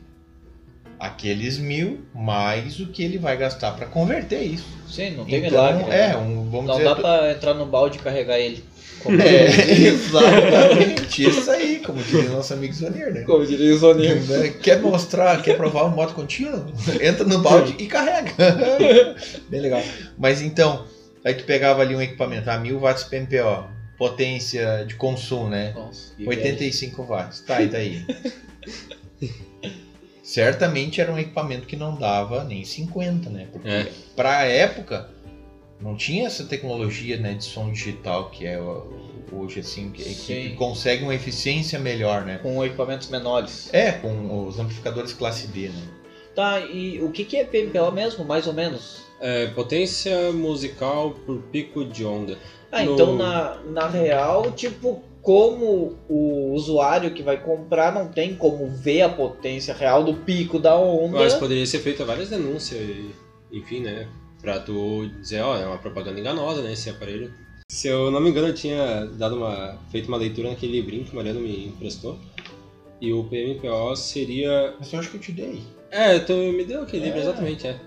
[1.00, 4.66] aqueles mil mais o que ele vai gastar para converter isso.
[4.88, 5.84] Sim, não tem Então, milagre.
[5.90, 6.12] né?
[6.12, 8.64] é, um, vamos não dizer, dá pra entrar no balde e carregar ele.
[9.04, 13.24] Como, é, exatamente, isso aí, como diria nosso amigo Zonir, né?
[13.24, 14.16] como diria o Zoninho.
[14.24, 14.50] Né?
[14.62, 16.66] Quer mostrar, quer provar um modo contínuo?
[17.02, 18.32] Entra no balde e carrega.
[19.50, 19.82] Bem legal.
[20.18, 20.86] Mas então,
[21.24, 25.74] aí tu pegava ali um equipamento, a 1000 watts PMPO, potência de consumo, né?
[25.76, 27.42] Nossa, que 85 watts.
[27.42, 28.06] Tá, e daí?
[30.24, 33.48] Certamente era um equipamento que não dava nem 50, né?
[33.52, 33.92] Porque É.
[34.16, 35.10] pra época
[35.84, 38.58] não tinha essa tecnologia né, de som digital que é
[39.32, 42.40] hoje assim, que, que consegue uma eficiência melhor, né?
[42.42, 43.70] Com equipamentos menores.
[43.74, 45.82] É, com os amplificadores classe B, né?
[46.36, 49.04] Tá, e o que, que é PMPO mesmo, mais ou menos?
[49.20, 52.38] É, potência musical por pico de onda.
[52.72, 58.36] Ah, No- então na, na real, tipo, como o usuário que vai comprar não tem
[58.36, 61.20] como ver a potência real do pico da onda.
[61.20, 63.12] Mas poderia ser feita várias denúncias, e,
[63.52, 64.08] enfim, né?
[64.44, 66.74] Pra tu dizer, ó, é uma propaganda enganosa, né?
[66.74, 67.34] Esse aparelho.
[67.70, 71.14] Se eu não me engano, eu tinha dado uma, feito uma leitura naquele livrinho que
[71.14, 72.20] o Mariano me emprestou.
[73.00, 74.76] E o PMPO seria.
[74.78, 75.64] Mas eu acho que eu te dei.
[75.90, 77.22] É, tu me deu aquele livro, É.
[77.22, 77.80] exatamente, é.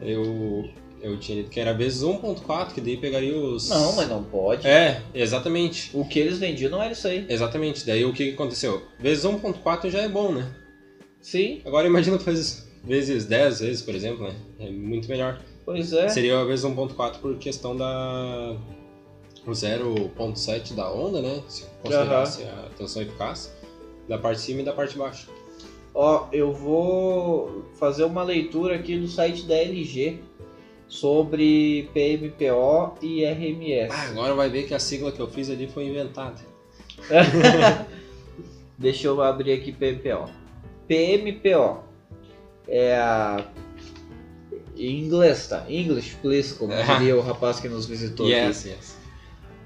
[0.00, 0.66] Eu,
[1.02, 3.68] eu tinha dito que era vezes 1.4, que daí pegaria os.
[3.68, 4.66] Não, mas não pode.
[4.66, 5.90] É, exatamente.
[5.92, 7.26] O que eles vendiam não era isso aí.
[7.28, 7.84] Exatamente.
[7.86, 8.82] Daí o que que aconteceu?
[8.98, 10.50] Vezes 1.4 já é bom, né?
[11.20, 14.34] Sim, Agora imagina tu faz vezes 10 vezes, por exemplo, né?
[14.58, 15.38] É muito melhor.
[15.66, 16.08] Pois é.
[16.08, 18.56] Seria vezes 1.4 por questão da
[19.46, 21.42] o 0.7 da onda, né?
[21.46, 23.52] Se considerasse a tensão eficaz
[24.08, 25.28] da parte de cima e da parte de baixo.
[25.94, 30.20] Ó, eu vou fazer uma leitura aqui do site da LG
[30.88, 33.92] sobre PMPO e RMS.
[33.92, 36.40] Ah, agora vai ver que a sigla que eu fiz ali foi inventada.
[38.78, 40.28] Deixa eu abrir aqui PMPO.
[40.86, 41.82] PMPO
[42.68, 43.44] é a
[44.76, 45.64] em inglês, tá?
[45.68, 46.82] English, please, como Ah.
[46.98, 48.34] diria o rapaz que nos visitou aqui.
[48.34, 48.96] Yes, yes.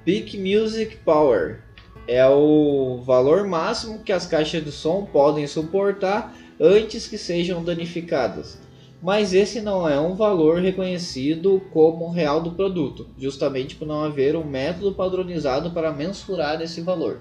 [0.04, 1.60] Peak Music Power
[2.08, 8.58] é o valor máximo que as caixas de som podem suportar antes que sejam danificadas.
[9.02, 14.36] Mas esse não é um valor reconhecido como real do produto, justamente por não haver
[14.36, 17.20] um método padronizado para mensurar esse valor.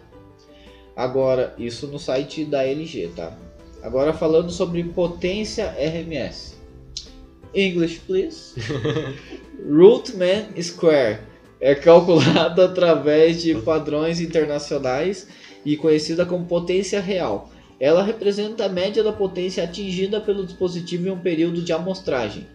[0.96, 3.38] Agora, isso no site da LG, tá?
[3.82, 6.59] Agora falando sobre potência RMS.
[7.54, 8.54] English, please.
[9.68, 11.20] Root Man Square
[11.60, 15.28] é calculada através de padrões internacionais
[15.66, 17.50] e conhecida como potência real.
[17.80, 22.46] Ela representa a média da potência atingida pelo dispositivo em um período de amostragem.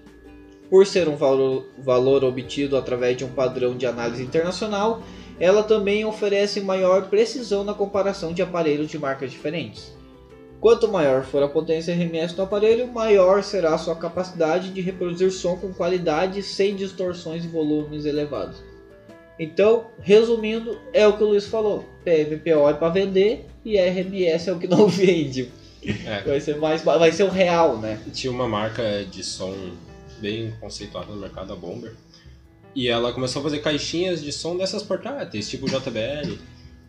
[0.68, 5.02] Por ser um valor, valor obtido através de um padrão de análise internacional,
[5.38, 9.92] ela também oferece maior precisão na comparação de aparelhos de marcas diferentes.
[10.60, 15.30] Quanto maior for a potência RMS do aparelho, maior será a sua capacidade de reproduzir
[15.30, 18.62] som com qualidade sem distorções e volumes elevados.
[19.38, 24.52] Então, resumindo, é o que o Luiz falou: PMPO é para vender e RMS é
[24.52, 25.50] o que não vende.
[26.06, 28.00] É, Vai ser mais, vai ser o real, né?
[28.12, 29.54] tinha uma marca de som
[30.18, 31.92] bem conceituada no mercado, a Bomber.
[32.74, 36.38] E ela começou a fazer caixinhas de som dessas portáteis, tipo JBL.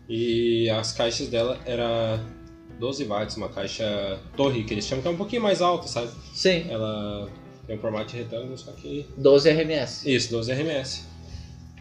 [0.08, 2.18] E as caixas dela era
[2.78, 6.10] 12 watts, uma caixa torre, que eles chamam que é um pouquinho mais alta, sabe?
[6.34, 7.28] Sim, Ela
[7.66, 10.14] tem um formato de retângulo, só que 12 RMS.
[10.14, 11.04] Isso, 12 RMS.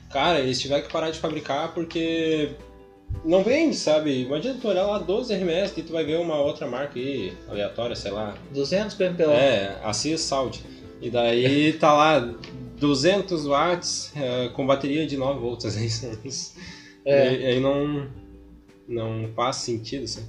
[0.09, 2.51] Cara, eles tiveram que parar de fabricar porque
[3.23, 4.21] não vende, sabe?
[4.23, 7.95] Imagina tu olhar lá 12 RMS e tu vai ver uma outra marca aí, aleatória,
[7.95, 8.35] sei lá.
[8.53, 9.23] 200 PMPO.
[9.31, 10.63] É, Assis Saudi.
[11.01, 12.33] E daí tá lá
[12.79, 15.75] 200 watts eh, com bateria de 9 volts.
[15.77, 17.33] Aí, É.
[17.35, 18.07] e, aí não,
[18.87, 20.25] não faz sentido, assim.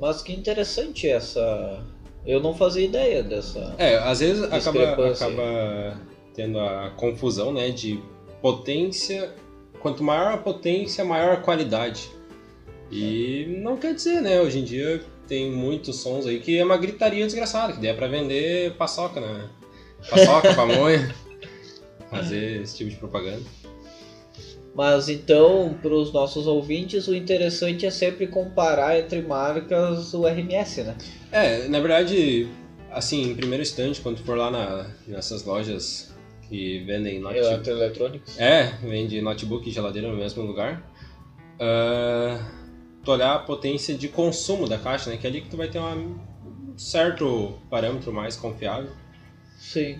[0.00, 1.84] Mas que interessante essa.
[2.26, 3.74] Eu não fazia ideia dessa.
[3.78, 6.00] É, às vezes acaba, acaba
[6.34, 8.00] tendo a confusão, né, de
[8.40, 9.34] potência.
[9.80, 12.10] Quanto maior a potência, maior a qualidade.
[12.90, 14.40] E não quer dizer, né?
[14.40, 17.94] Hoje em dia tem muitos sons aí que é uma gritaria desgraçada, que daí é
[17.94, 19.48] pra vender paçoca, né?
[20.08, 21.14] Paçoca, pamonha.
[22.10, 23.42] Fazer esse tipo de propaganda.
[24.78, 30.84] Mas então, para os nossos ouvintes, o interessante é sempre comparar entre marcas o RMS,
[30.84, 30.96] né?
[31.32, 32.48] É, na verdade,
[32.88, 36.14] assim, em primeiro instante, quando tu for lá na, nessas lojas
[36.48, 38.38] que vendem notebook, Eletrônicos.
[38.38, 40.80] É, vende notebook e geladeira no mesmo lugar.
[41.58, 42.38] Ah,
[43.02, 45.16] tu olhar a potência de consumo da caixa, né?
[45.16, 48.92] Que é ali que tu vai ter uma- um certo parâmetro mais confiável.
[49.58, 49.98] Sim.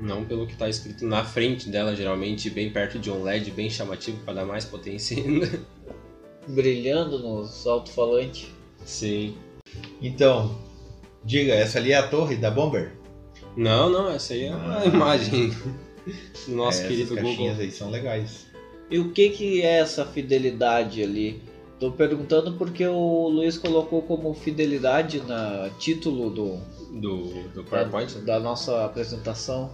[0.00, 3.68] Não pelo que está escrito na frente dela, geralmente bem perto de um LED bem
[3.68, 5.48] chamativo para dar mais potência ainda.
[6.48, 8.48] Brilhando nos alto-falantes.
[8.84, 9.36] Sim.
[10.00, 10.56] Então,
[11.24, 12.92] diga, essa ali é a torre da Bomber?
[13.56, 14.86] Não, não, essa aí é uma Ah.
[14.86, 17.64] imagem do nosso É, querido essas caixinhas Google.
[17.64, 18.46] aí são legais.
[18.90, 21.42] E o que que é essa fidelidade ali?
[21.78, 26.56] Tô perguntando porque o Luiz colocou como fidelidade na título do
[26.98, 28.14] Do, do da, PowerPoint.
[28.16, 28.20] né?
[28.24, 29.70] da nossa apresentação.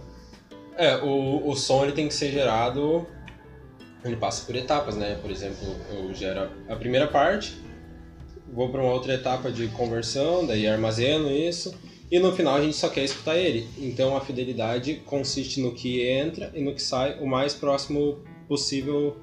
[0.77, 3.07] É, o, o som ele tem que ser gerado.
[4.03, 5.17] Ele passa por etapas, né?
[5.21, 7.57] Por exemplo, eu gero a primeira parte,
[8.53, 11.73] vou para uma outra etapa de conversão, daí armazeno isso,
[12.11, 13.67] e no final a gente só quer escutar ele.
[13.77, 19.17] Então a fidelidade consiste no que entra e no que sai o mais próximo possível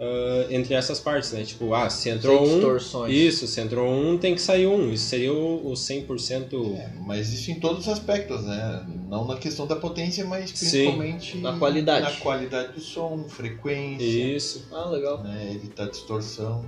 [0.00, 1.44] ah, entre essas partes, né?
[1.44, 2.54] Tipo, ah, se entrou Sem um.
[2.54, 3.14] distorções.
[3.14, 4.90] Isso, se entrou um, tem que sair um.
[4.92, 6.74] Isso seria o, o 100%.
[6.76, 8.86] É, mas isso em todos os aspectos, né?
[9.08, 10.56] Não na questão da potência, mas Sim.
[10.56, 12.02] principalmente Na qualidade.
[12.04, 14.66] na qualidade do som, frequência, Isso.
[14.72, 15.22] Ah, legal.
[15.22, 15.52] né?
[15.54, 16.64] evitar distorção.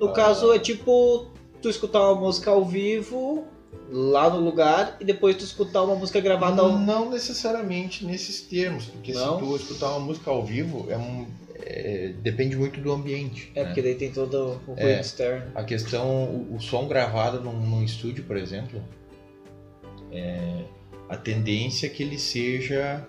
[0.00, 0.12] No Ah.
[0.12, 1.26] caso é tipo
[1.60, 3.44] tu escutar uma música ao vivo
[3.90, 8.86] lá no lugar e depois tu escutar uma música gravada ao Não necessariamente nesses termos,
[8.86, 9.38] porque Não?
[9.38, 11.26] se tu escutar uma música ao vivo, é um,
[11.64, 13.50] é, depende muito do ambiente.
[13.54, 13.66] É né?
[13.66, 15.00] porque daí tem todo o ruído É.
[15.00, 15.50] externo.
[15.54, 18.82] A questão, o, o som gravado num, num estúdio, por exemplo,
[20.10, 20.64] é,
[21.08, 23.06] a tendência é que ele seja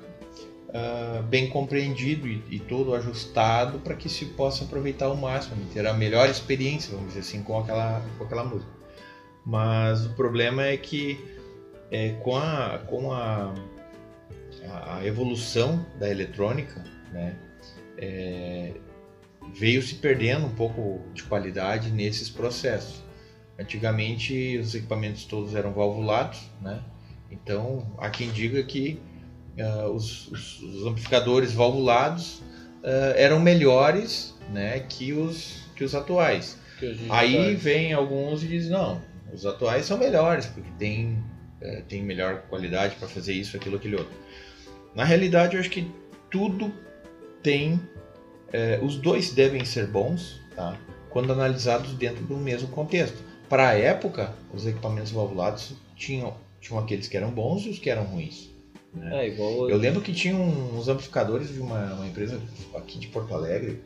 [0.73, 5.85] ah, bem compreendido e, e todo ajustado para que se possa aproveitar ao máximo, ter
[5.85, 8.71] a melhor experiência, vamos dizer assim, com aquela, com aquela música.
[9.45, 11.19] Mas o problema é que
[11.91, 13.53] é, com, a, com a-
[14.87, 17.35] a evolução da eletrônica, né,
[18.03, 18.73] é,
[19.53, 23.01] veio se perdendo um pouco de qualidade nesses processos.
[23.57, 26.81] Antigamente os equipamentos todos eram valvulados, né?
[27.31, 28.99] Então há quem diga que
[29.59, 32.41] ah, os, os- os amplificadores valvulados
[32.83, 36.57] ah, eram melhores, né, que os que os atuais.
[36.79, 39.01] que Aí tá- vem alguns e dizem não,
[39.33, 41.23] os atuais são melhores porque tem
[41.61, 44.13] eh, tem melhor qualidade para fazer isso, aquilo, aquele outro.
[44.93, 45.89] Na realidade, eu acho que
[46.29, 46.71] tudo
[47.43, 47.79] tem,
[48.51, 50.75] eh, os dois devem ser bons, tá?
[51.09, 53.17] Quando analisados dentro do mesmo contexto.
[53.47, 57.89] Para a época, os equipamentos valvulados tinham tinham aqueles que eram bons e os que
[57.89, 58.49] eram ruins.
[58.93, 59.25] né?
[59.25, 62.39] É igual Eu lembro que tinha uns amplificadores de uma, uma empresa
[62.73, 63.83] aqui de Porto Alegre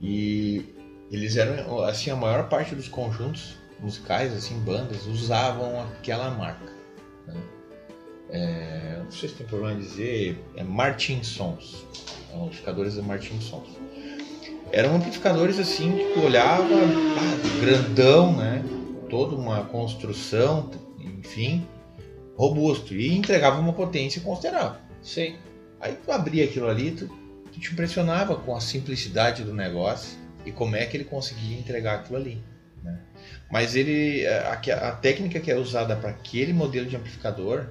[0.00, 0.74] e
[1.10, 6.72] eles eram assim a maior parte dos conjuntos musicais assim bandas usavam aquela marca.
[7.28, 7.40] né?
[8.34, 11.86] É, não sei se tem problema em dizer é Martin Sons,
[12.28, 13.68] são amplificadores da Martin Sons.
[14.72, 18.64] Eram amplificadores assim que tu olhava, ah, grandão, né?
[19.08, 20.68] Toda uma construção,
[20.98, 21.64] enfim,
[22.36, 24.80] robusto e entregava uma potência considerável.
[25.00, 25.36] Sim.
[25.80, 27.06] Aí tu abria aquilo ali, tu,
[27.52, 32.00] tu te impressionava com a simplicidade do negócio e como é que ele conseguia entregar
[32.00, 32.42] aquilo ali.
[32.82, 32.98] né?
[33.48, 34.54] Mas ele, a,
[34.88, 37.68] a técnica que é usada para aquele modelo de amplificador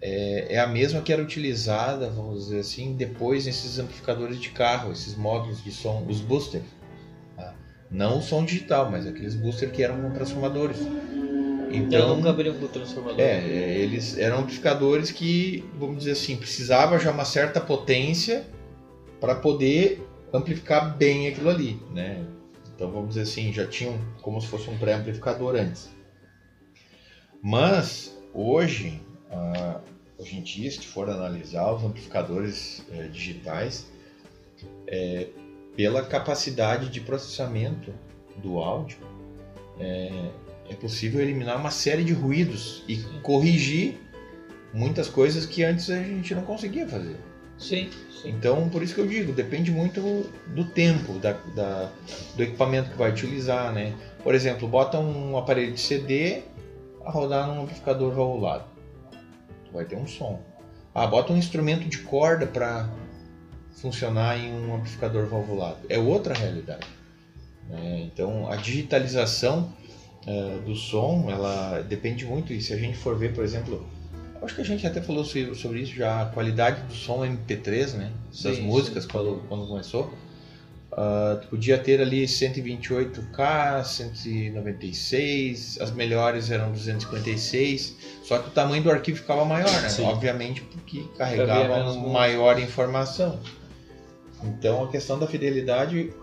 [0.00, 4.92] é, é a mesma que era utilizada, vamos dizer assim, depois nesses amplificadores de carro,
[4.92, 6.64] esses módulos de som, os boosters.
[7.36, 7.54] tá?
[7.90, 10.78] Não o som digital, mas aqueles boosters que eram transformadores.
[10.80, 13.20] eu Então, nunca abri um transformador.
[13.20, 18.44] é, é, eles eram amplificadores que, vamos dizer assim, precisava já uma certa potência
[19.20, 22.22] para poder amplificar bem aquilo ali, né?
[22.74, 25.88] Então vamos dizer assim, já tinham como se fosse um pré-amplificador antes.
[27.42, 29.00] Mas hoje,
[29.36, 29.80] ah,
[30.18, 33.86] hoje em dia, se for analisar os amplificadores eh, digitais,
[34.86, 35.28] eh,
[35.76, 37.92] pela capacidade de processamento
[38.38, 38.98] do áudio,
[39.78, 40.30] é,
[40.70, 43.98] é possível eliminar uma série de ruídos e corrigir
[44.72, 47.16] muitas coisas que antes a gente não conseguia fazer.
[47.58, 48.30] Sim, sim.
[48.30, 51.90] Então, por isso que eu digo, depende muito do tempo, da, da-
[52.34, 53.94] do equipamento que vai utilizar, né?
[54.22, 56.42] Por exemplo, bota um aparelho de CD
[57.04, 58.64] a rodar num amplificador valvulado.
[59.66, 60.40] Tu vai ter um som.
[60.94, 62.88] Ah, bota um instrumento de corda para
[63.72, 65.78] funcionar em um amplificador valvulado.
[65.88, 66.86] É outra realidade.
[67.68, 68.08] né?
[68.12, 69.70] Então, a digitalização
[70.26, 72.52] eh, do som, ela depende muito.
[72.52, 73.86] E se a gente for ver, por exemplo,
[74.40, 78.12] acho que a gente até falou sobre isso já, a qualidade do som MP3, né?
[78.30, 80.10] Das Sim, músicas sim, quando, quando começou.
[80.98, 88.82] Ah, tu podia ter ali 128K, 196, as melhores eram 256, só que o tamanho
[88.82, 89.88] do arquivo ficava maior, né?
[90.00, 93.38] Obviamente porque carregava maior informação.
[94.42, 96.14] Então a questão da fidelidade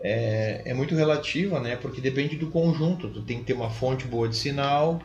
[0.00, 1.74] é, é muito relativa, né?
[1.74, 3.08] Porque depende do conjunto.
[3.10, 5.00] Tu tem que ter uma fonte boa de sinal,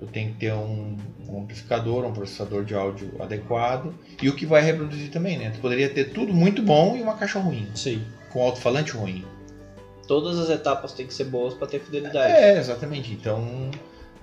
[0.00, 0.96] tu tem que ter um,
[1.28, 5.50] um amplificador, um processador de áudio adequado e o que vai reproduzir também, né?
[5.50, 8.02] Tu poderia ter tudo muito bom e uma caixa ruim, Sim.
[8.30, 9.24] com alto-falante ruim.
[10.08, 12.32] Todas as etapas têm que ser boas para ter fidelidade.
[12.32, 13.12] É, exatamente.
[13.12, 13.70] Então,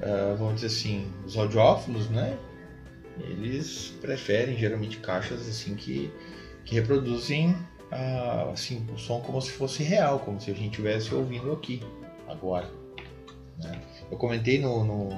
[0.01, 2.35] ah, vamos dizer assim, os audiófilos, né?
[3.19, 6.11] Eles preferem geralmente caixas assim que,
[6.65, 7.55] que reproduzem
[7.91, 11.81] ah, assim, o som como se fosse real, como se a gente estivesse ouvindo aqui,
[12.27, 12.69] agora.
[13.59, 13.79] né?
[14.11, 15.09] Eu comentei no, no,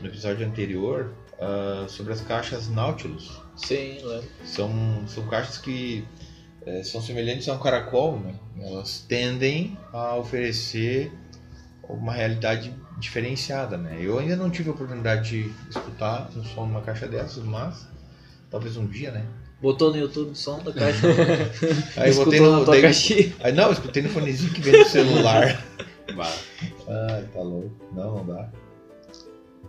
[0.00, 3.40] no episódio anterior ah, sobre as caixas Nautilus.
[3.56, 4.28] Sim, lembro.
[4.44, 4.70] São,
[5.06, 6.04] são caixas que
[6.66, 8.34] eh, são semelhantes a um caracol, né?
[8.60, 11.10] Elas tendem a oferecer
[11.88, 13.96] uma realidade diferenciada, né?
[14.00, 17.86] Eu ainda não tive a oportunidade de escutar um som numa caixa dessas, mas
[18.50, 19.24] talvez um dia, né?
[19.60, 21.06] Botou no YouTube o som da caixa.
[21.96, 23.32] Aí eu botei no, daí- caixinha.
[23.40, 25.64] aí, não, eu escutei no fonezinho que vem do celular.
[27.08, 27.72] Ai, tá louco.
[27.92, 28.50] Não, não dá.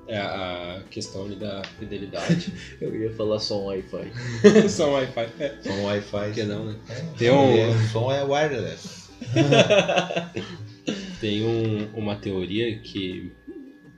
[0.07, 2.53] É a questão ali da fidelidade.
[2.79, 4.11] Eu ia falar som Wi-Fi.
[4.69, 5.27] Só Wi-Fi.
[5.39, 5.55] É.
[5.61, 6.09] Som Wi-Fi.
[6.25, 6.75] Por que não, né?
[6.89, 9.07] É, Tem um- é, o som é wireless.
[11.19, 13.31] Tem um- uma teoria que,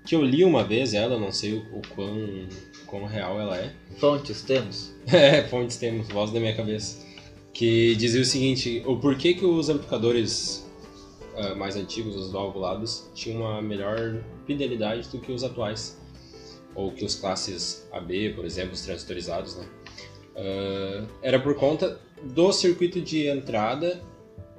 [0.06, 2.48] que eu li uma vez, ela, não sei o, o quão,
[2.88, 3.72] quão real ela é.
[3.98, 4.94] Fontes temos?
[5.08, 7.06] É, fontes temos, voz da minha cabeça.
[7.54, 10.66] Que dizia o seguinte, o porquê que os amplificadores
[11.36, 15.99] ah, mais antigos, os valvulados, tinham uma melhor fidelidade do que os atuais.
[16.80, 19.66] Ou que os classes AB, por exemplo, os transistorizados, né?
[20.36, 24.02] Ah, era por conta do circuito de entrada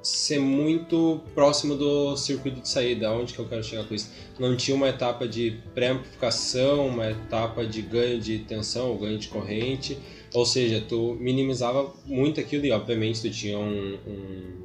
[0.03, 3.11] ser muito próximo do circuito de saída.
[3.11, 4.09] Onde que eu quero chegar com isso?
[4.39, 9.27] Não tinha uma etapa de pré-amplificação, uma etapa de ganho de tensão ou ganho de
[9.27, 9.97] corrente.
[10.33, 14.61] Ou seja, tu minimizava muito aquilo e obviamente tu tinha um, um-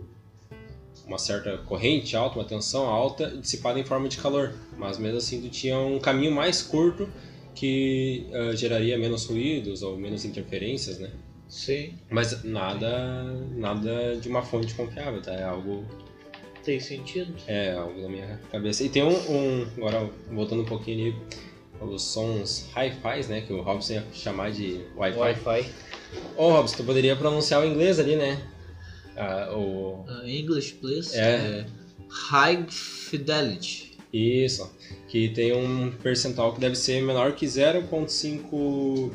[1.07, 4.55] uma certa corrente alta, uma tensão alta dissipada em forma de calor.
[4.77, 7.09] Mas mesmo assim tu tinha um caminho mais curto
[7.57, 11.11] que ah, geraria menos ruídos ou menos interferências, né?
[11.49, 11.95] Sim.
[12.11, 13.25] Mas nada,
[13.57, 15.33] nada de uma fonte confiável, tá?
[15.33, 15.85] É algo,
[16.65, 17.35] Tem sentido.
[17.47, 18.85] é algo da minha cabeça.
[18.85, 21.17] E tem um, um agora voltando um pouquinho ali,
[21.81, 23.41] os sons hi-fi, né?
[23.41, 25.19] Que o Robson ia chamar de Wi-Fi.
[25.19, 25.71] Wi-Fi.
[26.37, 28.41] Ô, Robson, tu poderia pronunciar o inglês ali, né?
[29.17, 30.05] Ah, o...
[30.07, 31.17] Uh, English, please.
[31.17, 31.65] É.
[32.09, 33.86] High Fidelity.
[34.17, 34.73] Isso,
[35.09, 39.11] que tem um percentual que deve ser menor que 0,5%,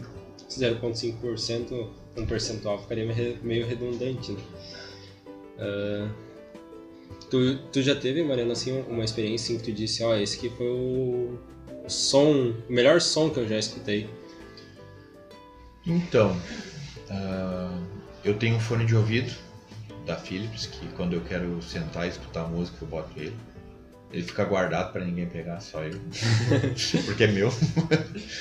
[0.49, 1.87] 0,5%,
[2.17, 3.05] um percentual ficaria
[3.41, 4.41] meio- redundante, né?
[5.57, 6.09] Ah,
[7.29, 10.49] tu, tu já teve, Mariana, assim, uma experiência em que tu disse, ó, esse aqui
[10.49, 11.37] foi o
[11.87, 14.07] som, o melhor som que eu já escutei.
[15.85, 16.39] Então,
[17.09, 17.79] ah,
[18.23, 19.33] eu tenho um fone de ouvido
[20.05, 23.33] da Philips que quando eu quero sentar e escutar música eu boto ele.
[24.13, 25.99] Ele fica guardado para ninguém pegar, só eu.
[27.05, 27.51] Porque é meu.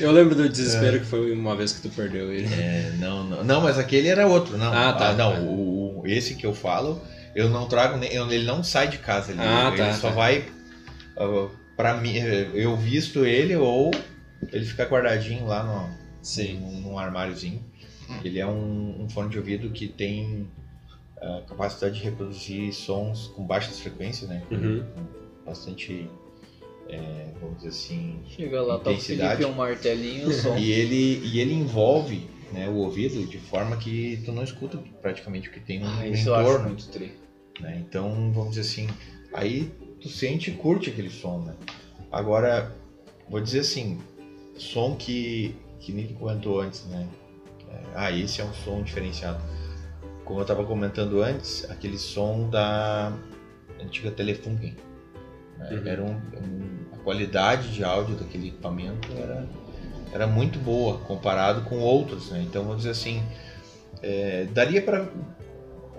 [0.00, 2.52] Eu lembro do desespero que foi uma vez que tu perdeu ele.
[2.52, 4.72] É, não, não, não, mas aquele era outro, não.
[4.72, 5.40] Ah, tá, não, tá.
[5.40, 7.00] o, o- esse que eu falo,
[7.36, 10.08] eu não trago nem, eu- ele não sai de casa, ele, Ah, tá, ele só
[10.08, 10.14] tá.
[10.14, 10.44] vai
[11.16, 12.14] ah, pra mim,
[12.54, 13.90] eu visto ele ou
[14.52, 15.88] ele fica guardadinho lá no,
[16.20, 16.58] Sim.
[16.58, 17.62] num, num armáriozinho.
[18.24, 20.48] Ele é um, um fone de ouvido que tem
[21.22, 24.42] a capacidade de reproduzir sons com baixas frequências, né?
[24.48, 24.84] Com Uhum.
[25.45, 26.09] Bastante,
[26.88, 29.45] é, vamos dizer assim, Chega lá, tá o Intensidade.
[29.45, 30.57] Um martelinho, o som.
[30.59, 35.49] e ele, e ele envolve né, o ouvido de forma que tu não escuta praticamente
[35.49, 36.66] o que tem no Ah, isso eu acho entorno.
[36.68, 37.12] muito tri.
[37.61, 37.82] né?
[37.86, 38.88] Então, vamos dizer assim,
[39.32, 39.70] aí
[40.01, 41.55] tu sente e curte aquele som, né?
[42.11, 42.74] Agora,
[43.28, 43.99] vou dizer assim,
[44.57, 47.07] som que, que nem tu comentou antes, né?
[47.70, 49.41] É, ah, esse é um som diferenciado.
[50.24, 53.12] Como eu estava comentando antes, aquele som da
[53.80, 54.74] antiga Telefunken.
[55.61, 55.70] Né?
[55.70, 55.86] Uhum.
[55.86, 59.46] Era um, um- a qualidade de áudio daquele equipamento era,
[60.12, 62.42] era muito boa comparado com outros, né?
[62.42, 63.22] Então, vamos dizer assim,
[64.02, 65.08] é, daria para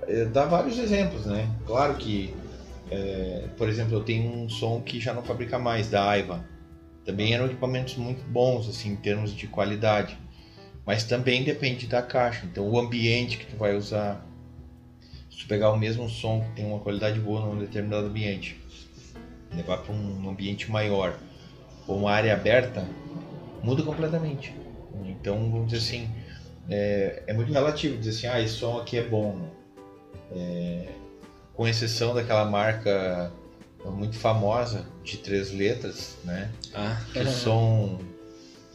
[0.07, 1.49] é, dar vários exemplos, né?
[1.66, 2.34] Claro que,
[2.89, 6.43] é, por exemplo, eu tenho um som que já não fabrica mais, da Aiva.
[7.05, 10.18] Também eram equipamentos muito bons, assim, em termos de qualidade.
[10.86, 12.45] Mas também depende da caixa.
[12.45, 14.26] Então, o ambiente que tu vai usar.
[15.30, 18.59] Se tu pegar o mesmo som que tem uma qualidade boa num determinado ambiente,
[19.56, 21.16] levar para um ambiente maior
[21.88, 22.88] ou uma área aberta,
[23.64, 24.54] muda completamente.
[25.06, 26.10] Então, vamos dizer assim,
[26.70, 29.49] é, é muito relativo dizer assim, ah, esse som aqui é bom.
[30.34, 30.88] É,
[31.54, 33.32] com exceção daquela marca
[33.86, 36.49] muito famosa de três letras, né?
[36.74, 37.99] Ah, Que o som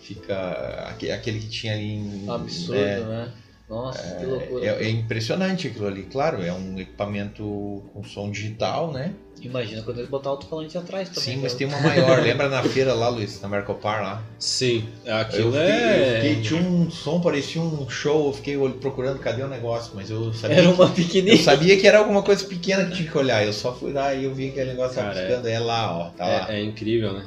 [0.00, 3.32] fica aque- aquele que tinha ali em, Absurdo, é, né?
[3.68, 4.64] Nossa, que loucura.
[4.64, 9.12] é, é impressionante aquilo ali, claro, é um equipamento com som digital, né?
[9.46, 11.34] Imagina quando eles botar alto-falante atrás também.
[11.34, 11.58] Sim, mas né?
[11.58, 12.20] tem uma maior.
[12.22, 14.22] Lembra na feira lá, Luiz, na Mercopar lá?
[14.38, 14.86] sim.
[15.04, 16.14] Eu Aquilo eu é.
[16.20, 20.32] fiquei- tinha um som, parecia um show, eu fiquei procurando cadê o negócio, mas eu
[20.32, 21.42] sabia, Era uma eu pequenininha.
[21.42, 23.44] sabia que era alguma coisa pequena que tinha que olhar.
[23.44, 25.26] Eu só fui lá e eu vi aquele negócio tava Cara, é.
[25.26, 26.52] piscando, é lá, ó, tá lá.
[26.52, 27.26] É, é incrível, né?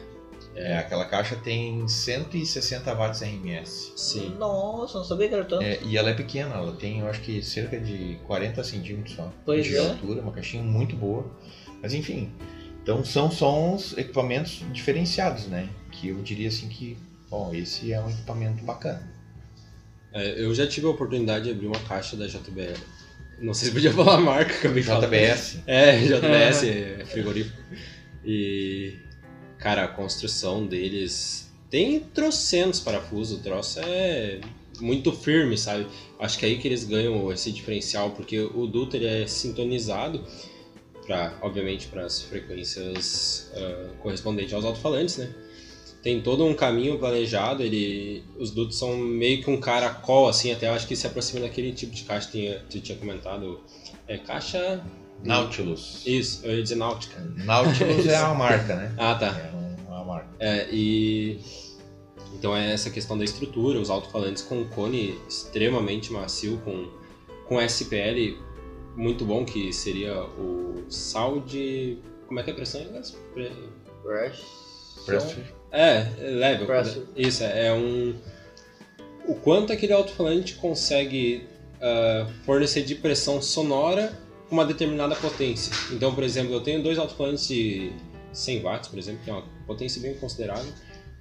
[0.55, 3.93] É, aquela caixa tem 160 watts RMS.
[3.95, 4.36] Sim.
[4.38, 5.63] Nossa, não sabia que era tanto.
[5.63, 9.32] É, e ela é pequena, ela tem eu acho que cerca de 40 centímetros só
[9.45, 9.80] Pois de é.
[9.80, 11.26] altura, uma caixinha muito boa.
[11.82, 12.32] Mas enfim,
[12.84, 15.70] então são sons, equipamentos diferenciados, né?
[15.92, 16.98] Que eu diria assim que,
[17.30, 19.08] bom, esse é um equipamento bacana.
[20.14, 22.80] É, eu já tive a oportunidade de abrir uma caixa da JBL.
[23.40, 25.06] Não sei se podia falar a marca, acabei de falar.
[25.08, 27.58] JBS, É, JBS, é frigorífico.
[28.26, 28.98] E,
[29.58, 34.42] cara, a construção deles tem trocentos parafusos, o troço é
[34.82, 35.88] muito firme, sabe?
[36.20, 40.26] Acho que é aí que eles ganham esse diferencial, porque o duto ele é sintonizado,
[41.10, 45.28] pra, obviamente, para as frequências ah, correspondentes aos alto-falantes, né?
[46.03, 50.68] Tem todo um caminho planejado, ele, os dutos são meio que um caracol, assim, até
[50.70, 53.60] eu acho que se aproxima daquele tipo de caixa que tinha, tu tinha comentado.
[54.07, 54.82] É caixa
[55.24, 56.03] Nautilus.
[56.05, 57.20] isso, eu ia dizer náutica.
[57.43, 58.93] Nautilus é uma marca, né?
[58.97, 59.28] Ah, tá.
[59.36, 60.30] É um- uma marca.
[60.39, 61.39] É, e.
[62.36, 66.88] Então é essa questão da estrutura, os alto-falantes com cone extremamente macio, com,
[67.47, 68.38] com SPL
[68.96, 71.98] muito bom, que seria o Sound.
[72.28, 73.16] Como é que é a pressão em inglês?
[73.34, 73.52] Pre-
[75.06, 75.36] Press-
[75.72, 76.66] É, level.
[76.68, 77.06] Pressure.
[77.16, 78.16] Isso, é é um.
[79.28, 81.44] O quanto aquele alto-falante consegue
[81.82, 84.12] ah, fornecer de pressão sonora
[84.48, 85.72] com uma determinada potência.
[85.92, 87.92] Então, por exemplo, eu tenho dois alto-falantes de
[88.34, 90.72] 100 watts, por exemplo, que é uma potência bem considerável,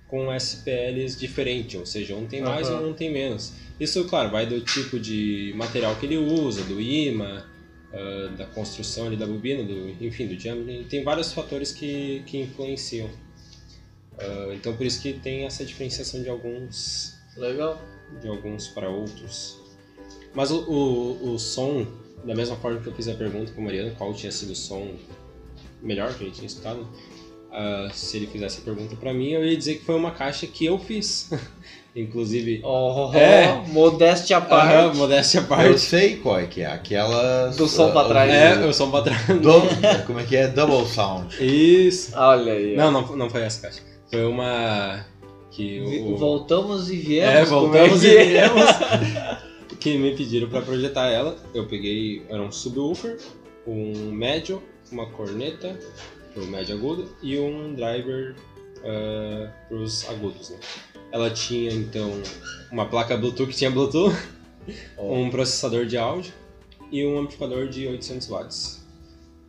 [0.08, 2.88] com SPLs diferentes, ou seja, um tem mais e Aham.
[2.88, 3.52] um tem menos.
[3.78, 7.44] Isso, claro, vai do tipo de material que ele usa, do imã,
[7.92, 10.84] ah, da construção ali da bobina, do, enfim, do diâmetro.
[10.84, 13.08] Tem vários fatores que, que influenciam.
[14.18, 17.80] Ah, então por isso que tem essa diferenciação de alguns Legal.
[18.20, 19.58] de alguns para outros.
[20.34, 21.86] Mas o, o, o som,
[22.24, 24.56] da mesma forma que eu fiz a pergunta para o Mariano, qual tinha sido o
[24.56, 24.94] som
[25.80, 26.86] melhor que ele tinha escutado,
[27.50, 30.46] ah, se ele fizesse a pergunta para mim, eu ia dizer que foi uma caixa
[30.46, 31.30] que eu fiz.
[31.96, 33.62] Inclusive, Oh, É.
[33.68, 34.96] modéstia à ah, parte.
[34.96, 35.80] modéstia à Eu parte.
[35.80, 36.66] sei qual é que é.
[36.66, 37.56] Aquelas.
[37.56, 38.32] Do som pra ah, trás.
[38.32, 39.26] É, o som para trás.
[39.26, 40.48] do- como é que é?
[40.48, 41.34] Double sound.
[41.42, 42.12] Isso.
[42.16, 42.76] Olha aí.
[42.76, 43.82] Não, não, não foi essa caixa.
[44.10, 45.04] Foi uma
[45.50, 47.34] que o, Voltamos e viemos.
[47.34, 48.24] É, voltamos que e é?
[48.24, 48.64] viemos.
[49.80, 51.36] que me pediram para projetar ela.
[51.54, 53.18] Eu peguei, era um subwoofer,
[53.66, 54.62] um médio,
[54.92, 55.76] uma corneta
[56.34, 58.34] pro médio agudo e um driver
[59.68, 60.50] para os agudos.
[60.50, 60.56] Né?
[61.10, 62.10] Ela tinha então
[62.70, 64.14] uma placa Bluetooth que tinha Bluetooth,
[64.98, 66.32] um processador de áudio
[66.92, 68.78] e um amplificador de 800 watts.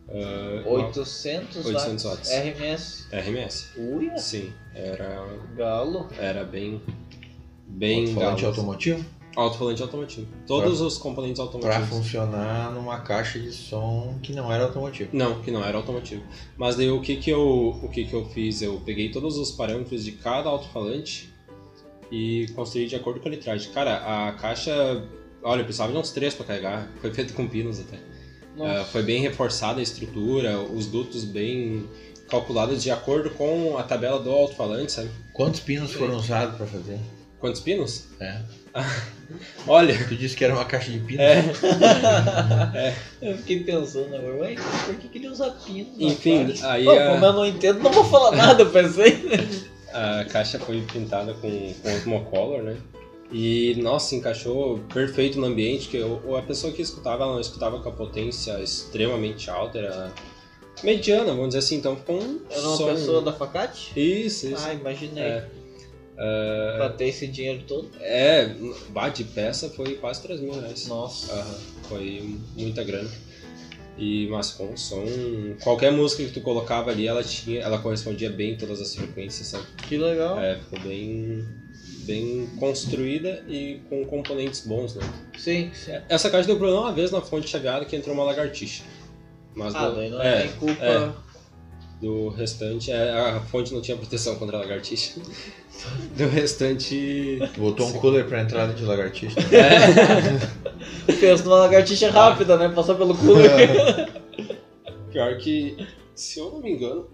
[0.08, 2.04] Uma- 800, 800 watts.
[2.04, 2.30] watts.
[2.30, 3.06] RMS.
[3.12, 3.66] RMS.
[3.78, 4.18] Uia.
[4.18, 5.24] Sim, era,
[5.56, 6.08] Galo.
[6.18, 6.80] era bem.
[7.68, 8.46] Bem Falante galo.
[8.54, 9.04] automotivo?
[9.36, 10.26] Alto-falante automotivo.
[10.44, 11.88] Todos os componentes Pra automotivos.
[11.88, 15.10] funcionar numa caixa de som que não era automotivo.
[15.12, 16.24] Não, que não era automotivo.
[16.58, 18.60] Mas daí o que que eu, o que que eu fiz?
[18.60, 21.32] Eu peguei todos os parâmetros de cada alto-falante
[22.10, 23.70] e construí de acordo com a litragem.
[23.72, 23.96] Cara,
[24.28, 24.72] a caixa,
[25.42, 26.88] olha, eu precisava de uns três para carregar.
[27.00, 27.98] Foi feito com pinos até.
[28.60, 31.88] Ah, foi bem reforçada a estrutura, os dutos bem
[32.28, 35.08] calculados de acordo com a tabela do alto-falante, sabe?
[35.32, 36.98] Quantos pinos foram usados pra fazer?
[37.38, 38.04] Quantos pinos?
[38.20, 38.40] É.
[39.66, 41.22] Olha, Tu disse que era uma caixa de pino.
[41.22, 44.56] é, Eu fiquei pensando agora, ué,
[44.86, 45.88] por que queria usar pino?
[45.98, 49.18] na Enfim, aí Pô, a- como eu não entendo, não vou falar nada, eu pensei.
[49.92, 52.76] A caixa foi pintada com, com Osmocolor, né?
[53.32, 57.78] E, nossa, encaixou perfeito no ambiente, que eu- a pessoa que escutava, ela não escutava
[57.80, 60.12] com a potência extremamente alta, era
[60.82, 63.92] mediana, vamos dizer assim, então ficou um Era uma pessoa da facate?
[63.98, 64.56] Isso, isso.
[64.66, 65.22] Ah, imaginei.
[65.22, 65.44] É.
[66.76, 67.88] Pra ter esse dinheiro todo.
[68.00, 68.50] É,
[68.90, 70.86] bate peça foi quase 3 mil reais.
[70.86, 71.32] Nossa.
[71.32, 73.08] Aham, foi muita grana.
[74.00, 75.04] E, mas com som,
[75.62, 79.48] qualquer música que tu colocava ali, ela tinha, ela correspondia bem em todas as frequências,
[79.48, 79.64] sabe?
[79.86, 80.40] Que legal.
[80.40, 81.46] É, ficou bem,
[82.06, 85.02] bem construída e com componentes bons, né?
[85.36, 85.92] Sim, sim.
[86.08, 88.84] Essa caixa deu problema uma vez na fonte chaveada que entrou uma lagartixa.
[89.54, 90.82] Mas Ah, daí não é, é, culpa.
[90.82, 91.29] é.
[92.00, 95.20] Do restante, é, a fonte não tinha proteção contra a lagartixa.
[96.14, 97.38] Do restante.
[97.56, 99.40] Botou um cooler pra entrada de lagartixa.
[101.06, 102.68] Pensa numa lagartixa rápida, né?
[102.68, 104.10] Passar pelo cooler.
[105.10, 105.76] Pior que,
[106.14, 107.08] se eu não me engano,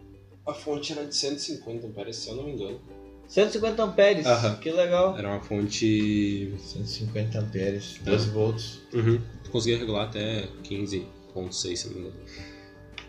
[0.44, 2.80] a fonte era de 150 amperes, se eu não me engano.
[3.28, 4.26] 150 amperes.
[4.26, 4.56] Aham.
[4.56, 5.16] Que legal.
[5.16, 6.52] Era uma fonte.
[6.58, 8.80] 150 amperes, 12 volts.
[8.92, 9.20] Uhum.
[9.44, 12.16] Tu conseguia regular até 15.6, se não me engano.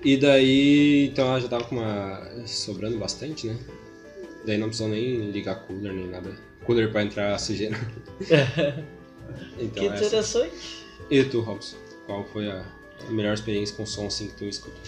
[0.04, 2.46] E daí, então ela já tava com uma.
[2.46, 3.58] sobrando bastante, né?
[4.46, 6.32] Daí não precisou nem ligar cooler nem nada.
[6.66, 7.78] Cooler pra entrar a sujeira.
[9.60, 10.06] então que essa.
[10.06, 10.86] interessante.
[11.10, 11.78] E tu, Robson?
[12.06, 12.66] Qual foi a
[13.06, 14.80] a melhor experiência com som assim que tu escutou?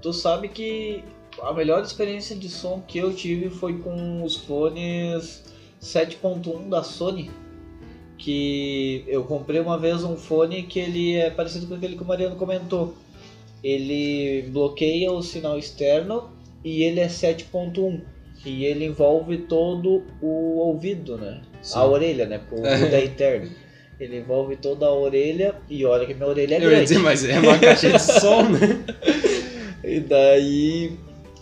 [0.00, 1.04] Tu sabe que
[1.42, 5.44] a melhor experiência de som que eu tive foi com os fones
[5.82, 7.30] 7.1 da Sony.
[8.18, 12.06] Que eu comprei uma vez um fone que ele é parecido com aquele que o
[12.06, 12.94] Mariano comentou.
[13.62, 16.30] Ele bloqueia o sinal externo
[16.64, 18.00] e ele é 7.1.
[18.44, 21.40] E ele envolve todo o ouvido, né?
[21.62, 21.78] Sim.
[21.78, 22.40] A orelha, né?
[22.50, 23.50] O ouvido é interno.
[23.98, 26.82] Ele envolve toda a orelha e olha que minha orelha é eu ia grande.
[26.84, 28.84] dizer, mas é uma caixa de som, né?
[29.82, 30.98] E daí,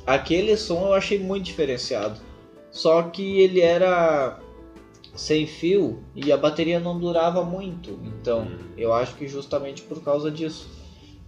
[0.07, 2.21] aquele som eu achei muito diferenciado.
[2.71, 4.39] Só que ele era
[5.17, 7.99] sem fio e a bateria não durava muito.
[8.05, 8.47] Então,
[8.77, 10.69] eu acho que justamente por causa disso.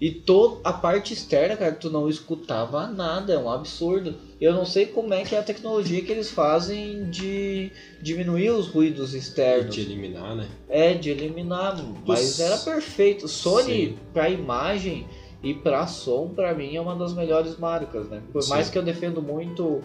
[0.01, 4.15] E toda a parte externa, cara, tu não escutava nada, é um absurdo.
[4.41, 8.69] Eu não sei como é que é a tecnologia que eles fazem de diminuir os
[8.69, 9.75] ruídos externos.
[9.75, 10.49] De eliminar, né?
[10.69, 11.77] É, de eliminar,
[12.07, 13.27] mas era perfeito.
[13.27, 13.99] Sony, Sim.
[14.13, 15.05] pra imagem
[15.43, 18.23] e pra som, pra mim, é uma das melhores marcas, né?
[18.33, 18.51] Por Sim.
[18.51, 19.81] mais que eu defendo muito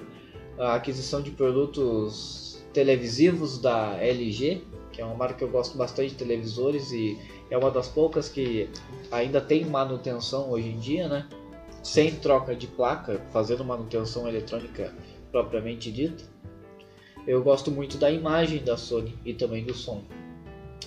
[0.60, 2.43] a aquisição de produtos
[2.74, 7.18] televisivos da LG, que é uma marca que eu gosto bastante de televisores e
[7.50, 8.70] é uma das poucas que
[9.12, 11.28] ainda tem manutenção hoje em dia, né?
[11.84, 14.94] Sem troca de placa, fazendo manutenção eletrônica
[15.32, 16.24] propriamente dita.
[17.26, 20.02] Eu gosto muito da imagem da Sony e também do som.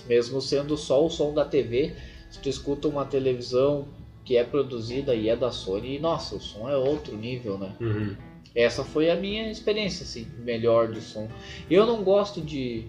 [0.07, 1.95] Mesmo sendo só o som da TV,
[2.29, 3.87] se tu escuta uma televisão
[4.23, 7.75] que é produzida e é da Sony, nossa, o som é outro nível, né?
[7.79, 8.15] Uhum.
[8.57, 11.29] Essa foi a minha experiência, assim, melhor de som.
[11.69, 12.87] Eu não gosto de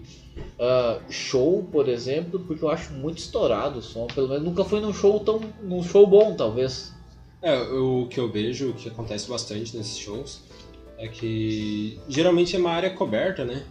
[0.59, 4.07] ah, show, por exemplo, porque eu acho muito estourado o som.
[4.07, 5.39] Pelo menos nunca fui num show tão.
[5.61, 6.91] num show bom, talvez.
[7.39, 10.41] É, o que eu vejo, o que acontece bastante nesses shows,
[10.97, 13.63] é que geralmente é uma área coberta, né?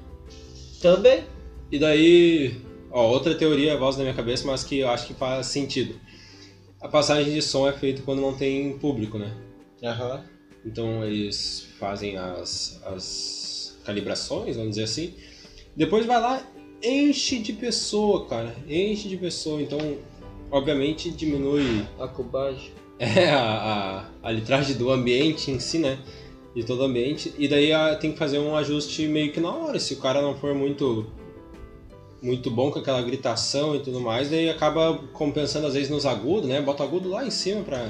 [0.80, 1.24] Também.
[1.68, 2.60] E daí,
[2.92, 5.96] ó, outra teoria, voz na minha cabeça, mas que eu acho que faz sentido.
[6.80, 9.36] A passagem de som é feita quando não tem público, né?
[9.82, 10.37] Aham.
[10.64, 15.14] Então eles fazem as, as calibrações, vamos dizer assim.
[15.76, 16.46] Depois vai lá,
[16.82, 18.54] enche de pessoa, cara.
[18.68, 19.62] Enche de pessoa.
[19.62, 19.78] Então,
[20.50, 22.72] obviamente, diminui A cubagem.
[22.98, 25.98] é, a, a, a litragem do ambiente em si, né?
[26.54, 27.32] De todo o ambiente.
[27.38, 29.78] E daí ah, tem que fazer um ajuste meio que na hora.
[29.78, 31.06] Se o cara não for muito
[32.20, 36.48] muito bom com aquela gritação e tudo mais, daí acaba compensando às vezes nos agudos,
[36.48, 36.60] né?
[36.60, 37.86] Bota agudo lá em cima pra.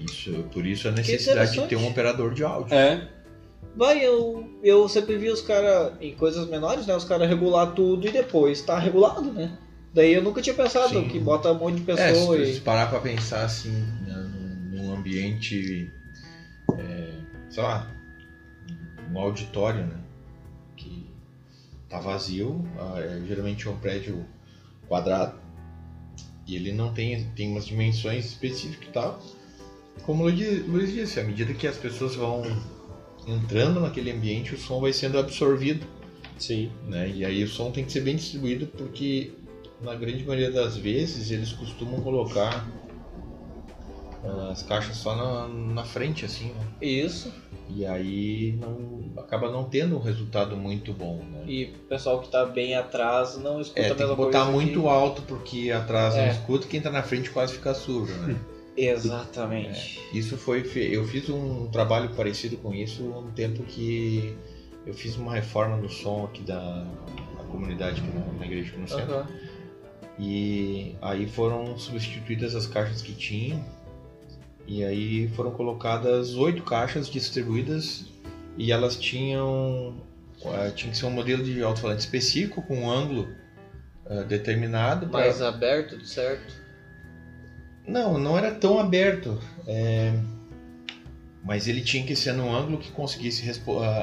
[0.00, 2.74] Isso, por isso a necessidade de ter um operador de áudio.
[2.74, 3.08] É,
[3.76, 6.94] Vai, eu, eu sempre vi os caras, em coisas menores, né?
[6.94, 9.58] Os caras regular tudo e depois tá regulado, né?
[9.92, 11.08] Daí eu nunca tinha pensado Sim.
[11.08, 12.54] que bota um monte de É, se e.
[12.54, 15.90] se parar pra pensar assim, né, num, num ambiente,
[16.78, 17.10] é,
[17.50, 17.90] sei lá,
[19.12, 19.98] um auditório, né?
[20.76, 21.08] Que
[21.88, 24.24] tá vazio, ah, é, geralmente é um prédio
[24.88, 25.36] quadrado
[26.46, 29.20] e ele não tem, tem umas dimensões específicas e tal.
[30.02, 32.42] Como o Luiz disse, à medida que as pessoas vão
[33.26, 35.86] entrando naquele ambiente, o som vai sendo absorvido
[36.38, 36.70] sim.
[36.86, 37.08] né?
[37.08, 39.32] E aí o som tem que ser bem distribuído porque
[39.80, 42.66] na grande maioria das vezes eles costumam colocar
[44.24, 46.66] ah, as caixas só na, na frente assim, né?
[46.80, 47.32] Isso.
[47.68, 51.44] E aí não, acaba não tendo um resultado muito bom, né?
[51.46, 54.44] E o pessoal que tá bem atrás não escuta É, a tem que mesma botar
[54.46, 54.88] muito que...
[54.88, 56.26] alto porque atrás É.
[56.26, 58.36] não escuta, quem tá na frente quase fica surdo, né?
[58.76, 60.00] Exatamente.
[60.12, 60.60] Isso foi.
[60.76, 64.36] Eu fiz um trabalho parecido com isso no tempo que
[64.86, 66.82] eu fiz uma reforma no som aqui da,
[67.38, 69.14] da comunidade aqui na, na igreja aqui no centro.
[69.14, 69.28] Aham.
[70.18, 73.64] E aí foram substituídas as caixas que tinham.
[74.66, 78.06] E aí foram colocadas oito caixas distribuídas
[78.56, 79.94] e elas tinham.
[80.44, 83.28] eh, tinha que ser um modelo de alto-falante específico com um ângulo
[84.06, 85.06] eh, determinado.
[85.08, 86.63] pra- Mais aberto, certo?
[87.86, 89.38] Não, não era tão aberto.
[89.66, 90.12] é,
[91.44, 93.44] Mas ele tinha que ser num ângulo que conseguisse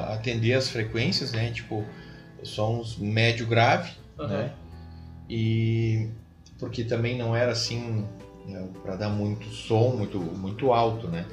[0.08, 1.50] atender as frequências, né?
[1.50, 1.84] Tipo,
[2.42, 4.28] sons médio grave, Aham.
[4.28, 4.52] né?
[5.28, 6.08] E
[6.58, 8.04] porque também não era assim
[8.82, 11.26] para dar muito som, muito muito alto, né?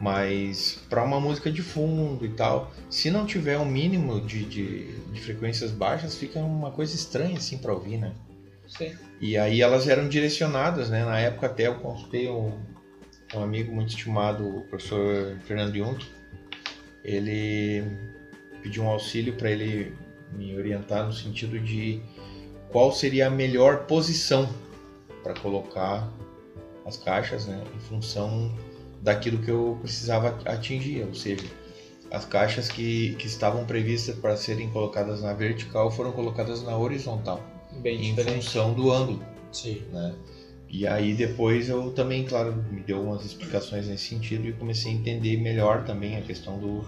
[0.00, 4.94] Mas para uma música de fundo e tal, se não tiver um mínimo de, de,
[4.98, 8.12] de frequências baixas, fica uma coisa estranha assim para ouvir, né?
[8.70, 8.96] Sim.
[9.20, 11.04] E aí elas eram direcionadas, né?
[11.04, 12.58] Na época até eu consultei um,
[13.34, 15.98] um amigo muito estimado, o professor Fernando Jung.
[17.04, 17.84] Ele
[18.62, 19.92] pediu um auxílio para ele
[20.32, 22.00] me orientar no sentido de
[22.70, 24.48] qual seria a melhor posição
[25.22, 26.08] para colocar
[26.86, 27.62] as caixas, né?
[27.74, 28.56] Em função
[29.02, 31.46] daquilo que eu precisava atingir, ou seja,
[32.10, 37.49] as caixas que, que estavam previstas para serem colocadas na vertical foram colocadas na horizontal
[37.78, 38.44] Bem em diferente.
[38.44, 39.82] função do ângulo, Sim.
[39.92, 40.14] né?
[40.68, 44.94] E aí depois eu também, claro, me deu umas explicações nesse sentido e comecei a
[44.94, 46.84] entender melhor também a questão do,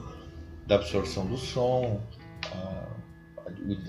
[0.67, 2.01] da absorção do som,
[2.53, 2.87] a,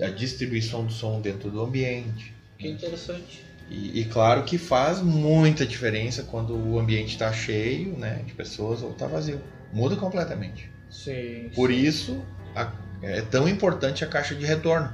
[0.04, 2.34] a- distribuição do som dentro do ambiente.
[2.58, 3.44] Que interessante.
[3.70, 8.82] E, e claro que faz muita diferença quando o ambiente está cheio, né, de pessoas
[8.82, 9.40] ou está vazio.
[9.72, 10.68] Muda completamente.
[10.90, 11.50] Sim.
[11.54, 11.76] Por sim.
[11.76, 12.22] isso
[12.54, 14.92] a- é tão importante a caixa de retorno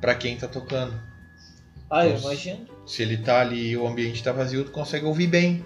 [0.00, 0.94] para quem está tocando.
[1.90, 2.66] Ah, eu Então, imagino.
[2.86, 5.64] Se ele tá ali e o ambiente tá vazio, tu consegue ouvir bem.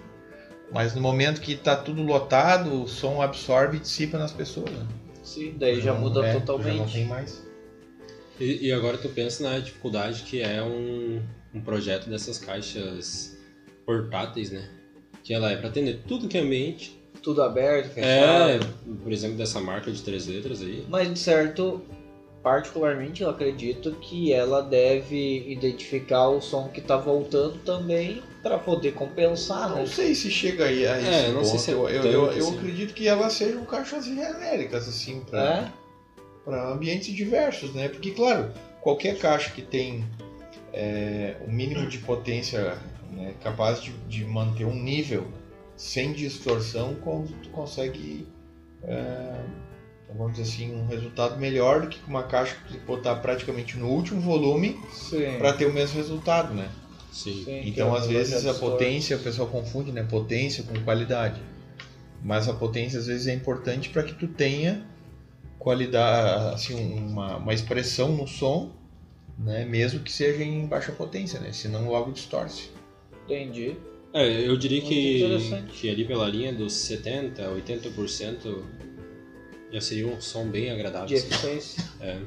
[0.71, 4.71] Mas no momento que tá tudo lotado, o som absorve e dissipa nas pessoas.
[4.71, 4.85] né?
[5.23, 6.93] Sim, daí já Não- muda é, Já não totalmente.
[6.93, 7.43] tem mais.
[8.39, 11.21] E, e agora tu pensa na dificuldade que é um,
[11.53, 13.37] um projeto dessas caixas
[13.85, 14.67] portáteis, né?
[15.23, 16.99] Que ela é para atender tudo que é ambiente.
[17.21, 18.73] Tudo aberto, É, fechado.
[19.01, 20.83] por exemplo, dessa marca de três letras aí.
[20.89, 21.81] Mas de certo,
[22.43, 28.93] particularmente eu acredito que ela deve identificar o som que tá voltando também para poder
[28.93, 29.79] compensar, né?
[29.79, 31.47] Não sei se chega aí a esse É, não ponto.
[31.47, 32.57] sei se é eu, eu, eu- eu assim.
[32.57, 35.71] acredito que elas sejam caixas genéricas, assim, para
[36.47, 36.53] É?
[36.73, 37.87] ambientes diversos, né?
[37.87, 40.03] Porque, claro, qualquer caixa que tem
[40.73, 42.77] é, um mínimo de potência
[43.11, 45.25] né, capaz de, de manter um nível
[45.77, 46.95] sem distorção,
[47.51, 48.27] consegue,
[48.83, 49.35] é,
[50.17, 53.87] vamos dizer assim, um resultado melhor do que com uma caixa que botar praticamente no
[53.87, 54.79] último volume
[55.37, 56.69] para ter o mesmo resultado, né?
[57.11, 57.43] Sim.
[57.43, 60.03] Sim, Então, que às vezes, a potência, o pessoal confunde, né?
[60.03, 61.39] Potência com qualidade.
[62.23, 64.83] Mas a potência, às vezes, é importante para que tu tenha
[65.59, 68.71] qualidade, assim, uma, uma expressão no som,
[69.37, 69.63] né?
[69.65, 71.51] Mesmo que seja em baixa potência, né?
[71.51, 72.69] Senão logo distorce.
[73.25, 73.75] Entendi.
[74.13, 77.35] É, eu diria Muito que, que ali pela linha dos 70%,
[77.65, 78.63] 80%
[79.73, 81.07] já seria um som bem agradável.
[81.07, 81.27] De assim.
[81.27, 81.83] eficiência.
[81.99, 82.17] É,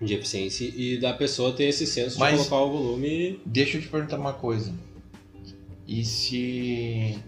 [0.00, 3.40] de eficiência e da pessoa ter esse senso Mas- de colocar o volume.
[3.46, 4.72] Deixa eu te perguntar uma coisa.
[5.86, 7.18] E se...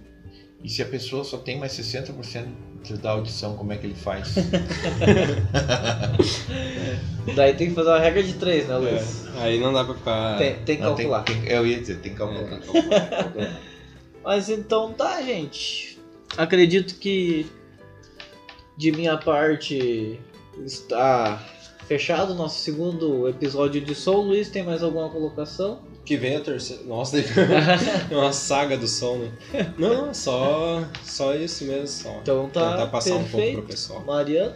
[0.64, 2.48] E se a pessoa só tem mais 60%
[3.00, 4.34] da audição, como é que ele faz?
[7.34, 9.26] Daí tem que fazer uma regra de três, né, Luiz?
[9.36, 10.38] É, aí não dá pra ficar.
[10.38, 11.22] Tem, tem que Não, tem- calcular.
[11.22, 12.42] tem- eu ia dizer, tem que calcular.
[12.42, 13.60] É, calcular.
[14.24, 15.98] Mas então tá, gente.
[16.36, 17.46] Acredito que
[18.78, 20.18] de minha parte
[20.64, 21.36] está
[21.86, 24.22] fechado o nosso segundo episódio de Soul.
[24.28, 25.80] Luiz, tem mais alguma colocação?
[26.04, 26.84] que vem a terceira.
[26.84, 27.24] Nossa, é
[28.16, 29.30] uma saga do som, né?
[29.76, 31.86] Não, só, só isso mesmo.
[31.86, 32.20] Só.
[32.22, 33.58] Então tá Tentar passar um pouco perfeito.
[33.58, 34.04] pro pessoal.
[34.06, 34.54] Mariano?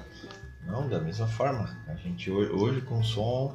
[0.66, 1.68] Não, da mesma forma.
[1.88, 3.54] A gente ho- hoje com som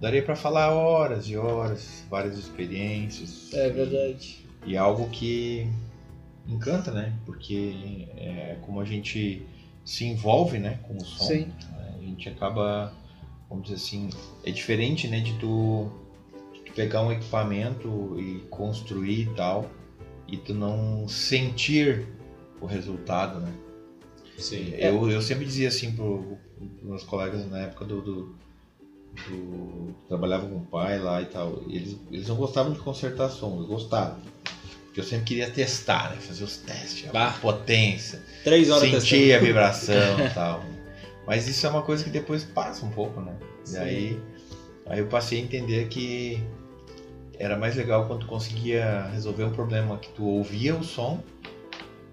[0.00, 3.54] daria para falar horas e horas, várias experiências.
[3.54, 4.44] É verdade.
[4.66, 5.70] E, e algo que
[6.48, 7.12] encanta, né?
[7.24, 9.46] Porque é como a gente
[9.84, 11.24] se envolve, né, com o som.
[11.24, 11.52] Sim.
[11.76, 12.92] né, A gente acaba,
[13.48, 14.10] vamos dizer assim,
[14.44, 15.90] é diferente, né, de tu,
[16.52, 19.70] de tu pegar um equipamento e construir e tal,
[20.28, 22.06] e tu não sentir
[22.60, 23.52] o resultado, né?
[24.38, 24.70] Sim.
[24.76, 28.34] Eu, eu sempre dizia assim pro, pros meus colegas na época do, do,
[29.28, 31.62] do- trabalhava com o pai lá e tal.
[31.68, 34.18] Eles, eles não gostavam de consertar som, eles gostavam.
[34.90, 36.16] Porque eu sempre queria testar, né?
[36.20, 40.64] Fazer os testes, a potência, Três horas sentir a vibração e tal.
[41.24, 43.32] Mas isso é uma coisa que depois passa um pouco, né?
[43.64, 43.78] E Sim.
[43.78, 44.20] aí,
[44.86, 46.42] aí eu passei a entender que
[47.38, 51.22] era mais legal quando tu conseguia resolver um problema que tu ouvia o som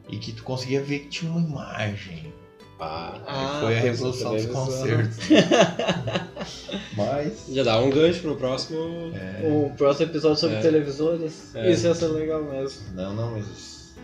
[0.08, 2.32] e que tu conseguia ver que tinha uma imagem.
[2.80, 5.18] Ah, Ah, foi a pois, revolução dos concertos.
[6.96, 9.12] Mas já dá um gancho pro próximo.
[9.16, 10.62] é, O próximo episódio sobre É.
[10.62, 11.56] televisores.
[11.56, 11.72] É.
[11.72, 12.94] Isso ia ser legal mesmo.
[12.94, 13.96] não, não, mas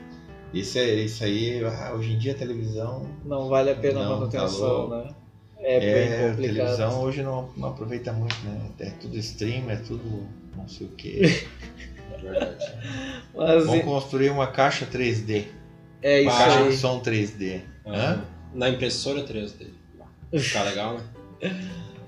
[0.53, 4.09] isso é isso aí, ah, hoje em dia a televisão Não vale a pena a
[4.09, 4.95] manutenção, tá louco.
[4.95, 5.15] né?
[5.59, 6.55] É, bem É, a complicado.
[6.55, 8.59] televisão hoje não, não aproveita muito, né?
[8.79, 11.47] É tudo stream, é tudo não sei o que.
[12.21, 12.73] Verdade.
[13.33, 15.45] Mas Vamos construir uma caixa 3D.
[16.01, 16.69] é isso Caixa aí.
[16.69, 17.61] de som 3D.
[17.85, 18.21] Hã?
[18.53, 19.67] Na impressora 3D.
[20.37, 21.03] Fica legal, né?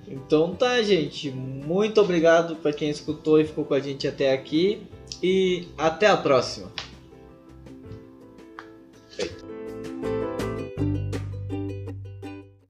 [0.08, 1.32] Então tá, gente.
[1.32, 4.84] Muito obrigado para quem escutou e ficou com a gente até aqui.
[5.22, 6.72] E até a próxima.